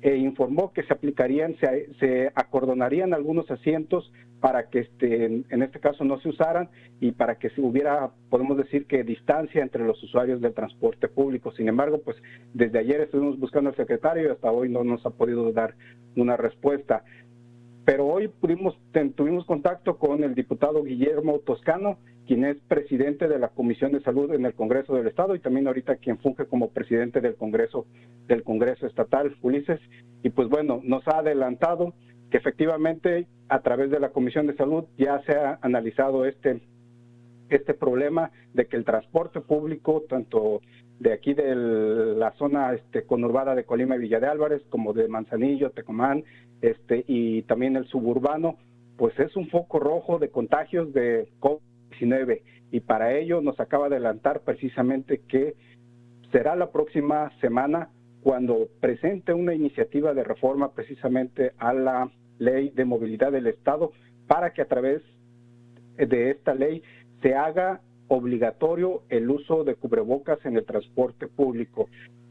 e 0.00 0.16
informó 0.16 0.72
que 0.72 0.84
se 0.84 0.92
aplicarían, 0.92 1.56
se, 1.58 2.30
acordonarían 2.34 3.14
algunos 3.14 3.50
asientos 3.50 4.12
para 4.40 4.68
que 4.68 4.80
este, 4.80 5.24
en, 5.24 5.62
este 5.62 5.80
caso 5.80 6.04
no 6.04 6.20
se 6.20 6.28
usaran 6.28 6.68
y 7.00 7.10
para 7.10 7.38
que 7.38 7.50
se 7.50 7.60
hubiera, 7.60 8.10
podemos 8.30 8.56
decir 8.56 8.86
que 8.86 9.02
distancia 9.02 9.62
entre 9.62 9.84
los 9.84 10.00
usuarios 10.02 10.40
del 10.40 10.54
transporte 10.54 11.08
público. 11.08 11.50
Sin 11.52 11.68
embargo, 11.68 12.00
pues 12.04 12.16
desde 12.54 12.78
ayer 12.78 13.00
estuvimos 13.00 13.38
buscando 13.40 13.70
al 13.70 13.76
secretario 13.76 14.24
y 14.28 14.30
hasta 14.30 14.52
hoy 14.52 14.68
no 14.68 14.84
nos 14.84 15.04
ha 15.04 15.10
podido 15.10 15.50
dar 15.52 15.74
una 16.14 16.36
respuesta. 16.36 17.02
Pero 17.84 18.06
hoy 18.06 18.28
pudimos, 18.28 18.78
tuvimos 19.16 19.46
contacto 19.46 19.98
con 19.98 20.22
el 20.22 20.34
diputado 20.34 20.84
Guillermo 20.84 21.40
Toscano, 21.40 21.98
quien 22.28 22.44
es 22.44 22.58
presidente 22.68 23.26
de 23.26 23.38
la 23.38 23.48
Comisión 23.48 23.90
de 23.90 24.02
Salud 24.02 24.30
en 24.34 24.44
el 24.44 24.52
Congreso 24.52 24.94
del 24.94 25.06
Estado 25.06 25.34
y 25.34 25.40
también 25.40 25.66
ahorita 25.66 25.96
quien 25.96 26.18
funge 26.18 26.44
como 26.44 26.68
presidente 26.68 27.22
del 27.22 27.36
Congreso 27.36 27.86
del 28.26 28.42
Congreso 28.42 28.86
Estatal, 28.86 29.34
Ulises. 29.40 29.80
Y 30.22 30.28
pues 30.28 30.50
bueno, 30.50 30.82
nos 30.84 31.08
ha 31.08 31.20
adelantado 31.20 31.94
que 32.30 32.36
efectivamente 32.36 33.26
a 33.48 33.60
través 33.60 33.90
de 33.90 33.98
la 33.98 34.10
Comisión 34.10 34.46
de 34.46 34.54
Salud 34.56 34.84
ya 34.98 35.22
se 35.22 35.32
ha 35.32 35.58
analizado 35.62 36.26
este 36.26 36.60
este 37.48 37.72
problema 37.72 38.30
de 38.52 38.66
que 38.66 38.76
el 38.76 38.84
transporte 38.84 39.40
público, 39.40 40.04
tanto 40.06 40.60
de 41.00 41.14
aquí 41.14 41.32
de 41.32 41.54
la 41.54 42.32
zona 42.32 42.74
este, 42.74 43.04
conurbada 43.04 43.54
de 43.54 43.64
Colima 43.64 43.96
y 43.96 44.00
Villa 44.00 44.20
de 44.20 44.26
Álvarez, 44.26 44.60
como 44.68 44.92
de 44.92 45.08
Manzanillo, 45.08 45.70
Tecomán, 45.70 46.24
este, 46.60 47.06
y 47.08 47.40
también 47.44 47.76
el 47.76 47.86
suburbano, 47.86 48.58
pues 48.98 49.18
es 49.18 49.34
un 49.34 49.48
foco 49.48 49.78
rojo 49.78 50.18
de 50.18 50.28
contagios 50.28 50.92
de 50.92 51.30
COVID 51.40 51.62
y 52.70 52.80
para 52.80 53.16
ello 53.16 53.40
nos 53.40 53.58
acaba 53.60 53.88
de 53.88 53.96
adelantar 53.96 54.40
precisamente 54.40 55.22
que 55.28 55.54
será 56.32 56.56
la 56.56 56.70
próxima 56.70 57.32
semana 57.40 57.90
cuando 58.22 58.68
presente 58.80 59.32
una 59.32 59.54
iniciativa 59.54 60.12
de 60.14 60.24
reforma 60.24 60.72
precisamente 60.72 61.52
a 61.58 61.72
la 61.72 62.10
ley 62.38 62.70
de 62.70 62.84
movilidad 62.84 63.32
del 63.32 63.46
Estado 63.46 63.92
para 64.26 64.52
que 64.52 64.62
a 64.62 64.68
través 64.68 65.02
de 65.96 66.30
esta 66.30 66.54
ley 66.54 66.82
se 67.22 67.34
haga 67.34 67.80
obligatorio 68.08 69.02
el 69.08 69.30
uso 69.30 69.64
de 69.64 69.74
cubrebocas 69.74 70.38
en 70.44 70.56
el 70.56 70.64
transporte 70.64 71.26
público. 71.26 71.88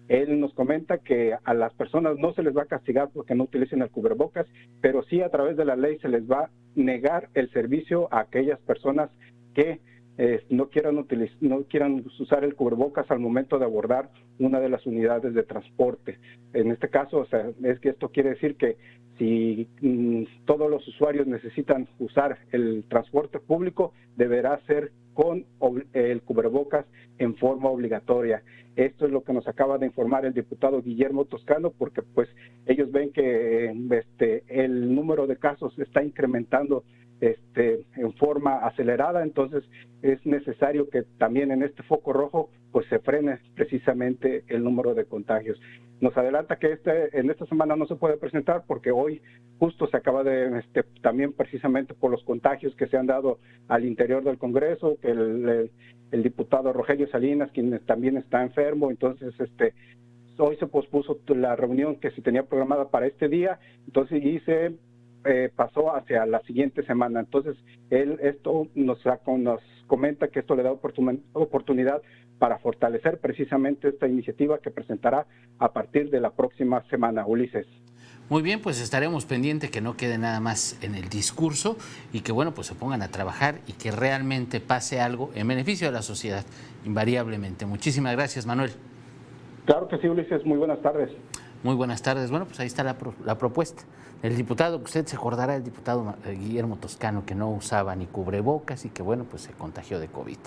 Él 0.08 0.40
nos 0.40 0.54
comenta 0.54 1.00
que 1.00 1.36
a 1.44 1.54
las 1.54 1.74
personas 1.74 2.18
no 2.18 2.34
se 2.34 2.42
les 2.42 2.56
va 2.56 2.64
a 2.64 2.68
castigar 2.68 3.10
porque 3.14 3.36
no 3.36 3.44
utilicen 3.44 3.82
el 3.82 3.90
cubrebocas, 3.90 4.48
pero 4.82 5.04
sí 5.04 5.22
a 5.22 5.30
través 5.30 5.58
de 5.58 5.66
la 5.66 5.76
ley 5.76 6.00
se 6.00 6.08
les 6.08 6.30
va 6.30 6.46
a 6.46 6.50
negar 6.76 7.30
el 7.34 7.52
servicio 7.52 8.08
a 8.12 8.22
aquellas 8.22 8.60
personas 8.62 9.10
que 9.58 9.80
eh, 10.20 10.46
no, 10.50 10.70
quieran 10.70 10.96
no 11.41 11.63
quieran 11.63 12.06
usar 12.20 12.43
el 12.43 12.54
cubrebocas 12.54 13.10
al 13.10 13.20
momento 13.20 13.58
de 13.58 13.65
abordar 13.65 14.12
una 14.38 14.60
de 14.60 14.70
las 14.70 14.86
unidades 14.86 15.34
de 15.34 15.43
transporte. 15.43 16.20
En 16.54 16.72
este 16.72 16.89
caso, 16.89 17.17
o 17.17 17.26
sea, 17.26 17.50
es 17.63 17.80
que 17.80 17.89
esto 17.89 18.10
quiere 18.10 18.30
decir 18.30 18.56
que 18.56 18.78
si 19.17 19.67
mm, 19.82 20.46
todos 20.46 20.70
los 20.70 20.88
usuarios 20.88 21.26
necesitan 21.26 21.88
usar 21.98 22.38
el 22.52 22.84
transporte 22.88 23.39
público, 23.39 23.93
deberá 24.15 24.60
ser 24.67 24.91
con 25.15 25.46
el 25.93 26.22
cubrebocas 26.22 26.86
en 27.17 27.36
forma 27.38 27.70
obligatoria. 27.70 28.43
Esto 28.76 29.08
es 29.08 29.12
lo 29.12 29.24
que 29.24 29.34
nos 29.34 29.48
acaba 29.48 29.80
de 29.80 29.88
informar 29.88 30.24
el 30.26 30.36
diputado 30.36 30.84
Guillermo 30.84 31.26
Toscano, 31.26 31.72
porque 31.76 32.04
pues 32.04 32.30
ellos 32.67 32.91
ven 32.91 33.12
que 33.12 33.74
este, 33.89 34.43
el 34.48 34.93
número 34.93 35.26
de 35.26 35.38
casos 35.38 35.74
está 35.80 36.04
incrementando 36.04 36.84
este, 37.20 37.86
en 37.96 38.14
forma 38.14 38.58
acelerada, 38.58 39.24
entonces 39.24 39.64
es 40.02 40.24
necesario 40.26 40.90
que 40.90 41.04
también 41.18 41.52
en 41.52 41.64
este 41.64 41.84
foco 41.84 42.14
rojo 42.14 42.50
pues 42.72 42.88
se 42.88 43.00
frene 43.00 43.40
precisamente 43.56 44.44
el 44.48 44.64
número 44.64 44.94
de 44.94 45.06
contagios. 45.06 45.60
Nos 46.00 46.16
adelanta 46.16 46.58
que 46.58 46.74
este, 46.74 47.18
en 47.18 47.32
esta 47.32 47.48
semana 47.48 47.76
no 47.76 47.88
se 47.88 47.96
puede 47.96 48.18
presentar 48.18 48.64
porque 48.68 48.92
hoy 48.92 49.22
justo 49.58 49.88
se 49.88 49.98
acaba 49.98 50.24
de, 50.24 50.60
este, 50.60 50.84
también 51.02 51.34
precisamente 51.34 51.96
por 51.96 52.12
los 52.12 52.24
contagios 52.24 52.76
que 52.76 52.88
se 52.88 52.98
han 52.98 53.08
dado 53.08 53.40
al 53.68 53.86
interior 53.86 54.24
del 54.24 54.38
Congreso, 54.38 54.98
que 55.02 55.10
el, 55.10 55.72
diputado 56.24 56.72
Rogelio 56.72 57.08
Salinas, 57.08 57.52
quien 57.52 57.80
también 57.86 58.18
está 58.18 58.44
enfermo, 58.44 58.92
entonces 58.92 59.34
este, 59.40 59.74
hoy 60.38 60.56
se 60.58 60.68
pospuso 60.68 61.20
la 61.30 61.56
reunión 61.56 61.96
que 61.96 62.12
se 62.12 62.22
tenía 62.22 62.44
programada 62.44 62.90
para 62.90 63.08
este 63.08 63.28
día, 63.28 63.60
entonces 63.88 64.24
y 64.24 64.40
eh, 65.26 65.52
pasó 65.56 65.96
hacia 65.96 66.26
la 66.26 66.42
siguiente 66.42 66.86
semana. 66.86 67.20
Entonces, 67.20 67.56
él 67.90 68.20
esto 68.22 68.68
nos, 68.76 69.00
nos 69.38 69.62
comenta 69.88 70.28
que 70.28 70.40
esto 70.40 70.56
le 70.56 70.64
da 70.64 70.72
oportunidad 70.72 72.02
para 72.40 72.60
fortalecer 72.60 73.20
precisamente 73.20 73.90
esta 73.90 74.08
iniciativa 74.08 74.60
que 74.60 74.72
presentará 74.72 75.26
a 75.60 75.74
partir 75.74 76.10
de 76.10 76.22
la 76.22 76.32
próxima 76.32 76.84
semana. 76.90 77.26
Ulises. 77.26 77.66
Muy 78.30 78.42
bien, 78.42 78.62
pues 78.62 78.82
estaremos 78.82 79.26
pendientes 79.26 79.72
que 79.72 79.80
no 79.80 79.96
quede 79.96 80.18
nada 80.18 80.42
más 80.42 80.78
en 80.84 80.96
el 80.96 81.08
discurso 81.08 81.78
y 82.12 82.22
que 82.22 82.34
bueno, 82.34 82.54
pues 82.54 82.68
se 82.68 82.76
pongan 82.76 83.02
a 83.02 83.08
trabajar 83.08 83.60
y 83.68 83.74
que 83.74 83.90
realmente 83.90 84.60
pase 84.60 85.00
algo 85.00 85.32
en 85.34 85.48
beneficio 85.48 85.88
de 85.88 85.94
la 85.94 86.02
sociedad, 86.02 86.44
invariablemente. 86.86 87.66
Muchísimas 87.66 88.14
gracias, 88.18 88.46
Manuel. 88.46 88.72
Claro 89.66 89.88
que 89.88 89.98
sí, 90.00 90.08
Ulises. 90.08 90.46
Muy 90.46 90.58
buenas 90.58 90.82
tardes. 90.82 91.10
Muy 91.64 91.76
buenas 91.76 92.02
tardes. 92.02 92.30
Bueno, 92.30 92.46
pues 92.46 92.60
ahí 92.60 92.68
está 92.68 92.84
la, 92.84 92.98
la 93.26 93.38
propuesta. 93.38 93.84
El 94.24 94.36
diputado, 94.36 94.80
usted 94.80 95.06
se 95.06 95.16
acordará, 95.16 95.56
el 95.56 95.64
diputado 95.64 96.16
eh, 96.26 96.32
Guillermo 96.34 96.78
Toscano, 96.78 97.24
que 97.26 97.36
no 97.36 97.52
usaba 97.52 97.96
ni 97.96 98.08
cubrebocas 98.08 98.84
y 98.86 98.90
que, 98.90 99.04
bueno, 99.04 99.26
pues 99.26 99.44
se 99.44 99.52
contagió 99.52 100.00
de 100.00 100.08
COVID. 100.08 100.38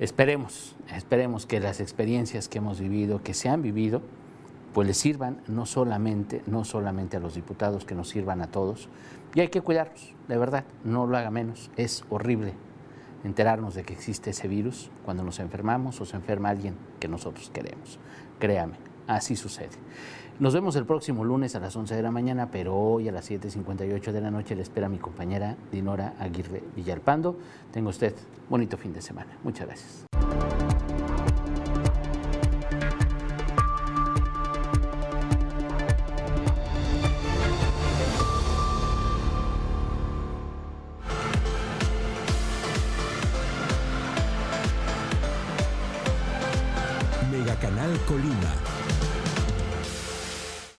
Esperemos, 0.00 0.74
esperemos 0.94 1.44
que 1.44 1.60
las 1.60 1.80
experiencias 1.80 2.48
que 2.48 2.58
hemos 2.58 2.80
vivido, 2.80 3.22
que 3.22 3.34
se 3.34 3.50
han 3.50 3.60
vivido, 3.60 4.00
pues 4.72 4.86
les 4.88 4.96
sirvan 4.96 5.42
no 5.48 5.66
solamente, 5.66 6.42
no 6.46 6.64
solamente 6.64 7.18
a 7.18 7.20
los 7.20 7.34
diputados, 7.34 7.84
que 7.84 7.94
nos 7.94 8.08
sirvan 8.08 8.40
a 8.40 8.46
todos. 8.46 8.88
Y 9.34 9.40
hay 9.40 9.48
que 9.48 9.60
cuidarnos, 9.60 10.14
de 10.26 10.38
verdad, 10.38 10.64
no 10.82 11.06
lo 11.06 11.18
haga 11.18 11.30
menos. 11.30 11.70
Es 11.76 12.04
horrible 12.08 12.54
enterarnos 13.22 13.74
de 13.74 13.82
que 13.82 13.92
existe 13.92 14.30
ese 14.30 14.48
virus 14.48 14.90
cuando 15.04 15.24
nos 15.24 15.40
enfermamos 15.40 16.00
o 16.00 16.06
se 16.06 16.16
enferma 16.16 16.48
alguien 16.48 16.74
que 17.00 17.08
nosotros 17.08 17.50
queremos. 17.52 17.98
Créame, 18.38 18.76
así 19.06 19.36
sucede. 19.36 19.76
Nos 20.40 20.54
vemos 20.54 20.76
el 20.76 20.86
próximo 20.86 21.24
lunes 21.24 21.56
a 21.56 21.58
las 21.58 21.74
11 21.74 21.96
de 21.96 22.02
la 22.02 22.12
mañana, 22.12 22.48
pero 22.52 22.76
hoy 22.76 23.08
a 23.08 23.12
las 23.12 23.28
7.58 23.28 24.12
de 24.12 24.20
la 24.20 24.30
noche 24.30 24.54
le 24.54 24.62
espera 24.62 24.88
mi 24.88 24.98
compañera 24.98 25.56
Dinora 25.72 26.14
Aguirre 26.20 26.62
Villalpando. 26.76 27.36
Tenga 27.72 27.90
usted 27.90 28.14
bonito 28.48 28.76
fin 28.76 28.92
de 28.92 29.02
semana. 29.02 29.36
Muchas 29.42 29.66
gracias. 29.66 30.04
Mega 47.28 47.56
Canal 47.56 47.98
Colima 48.06 48.67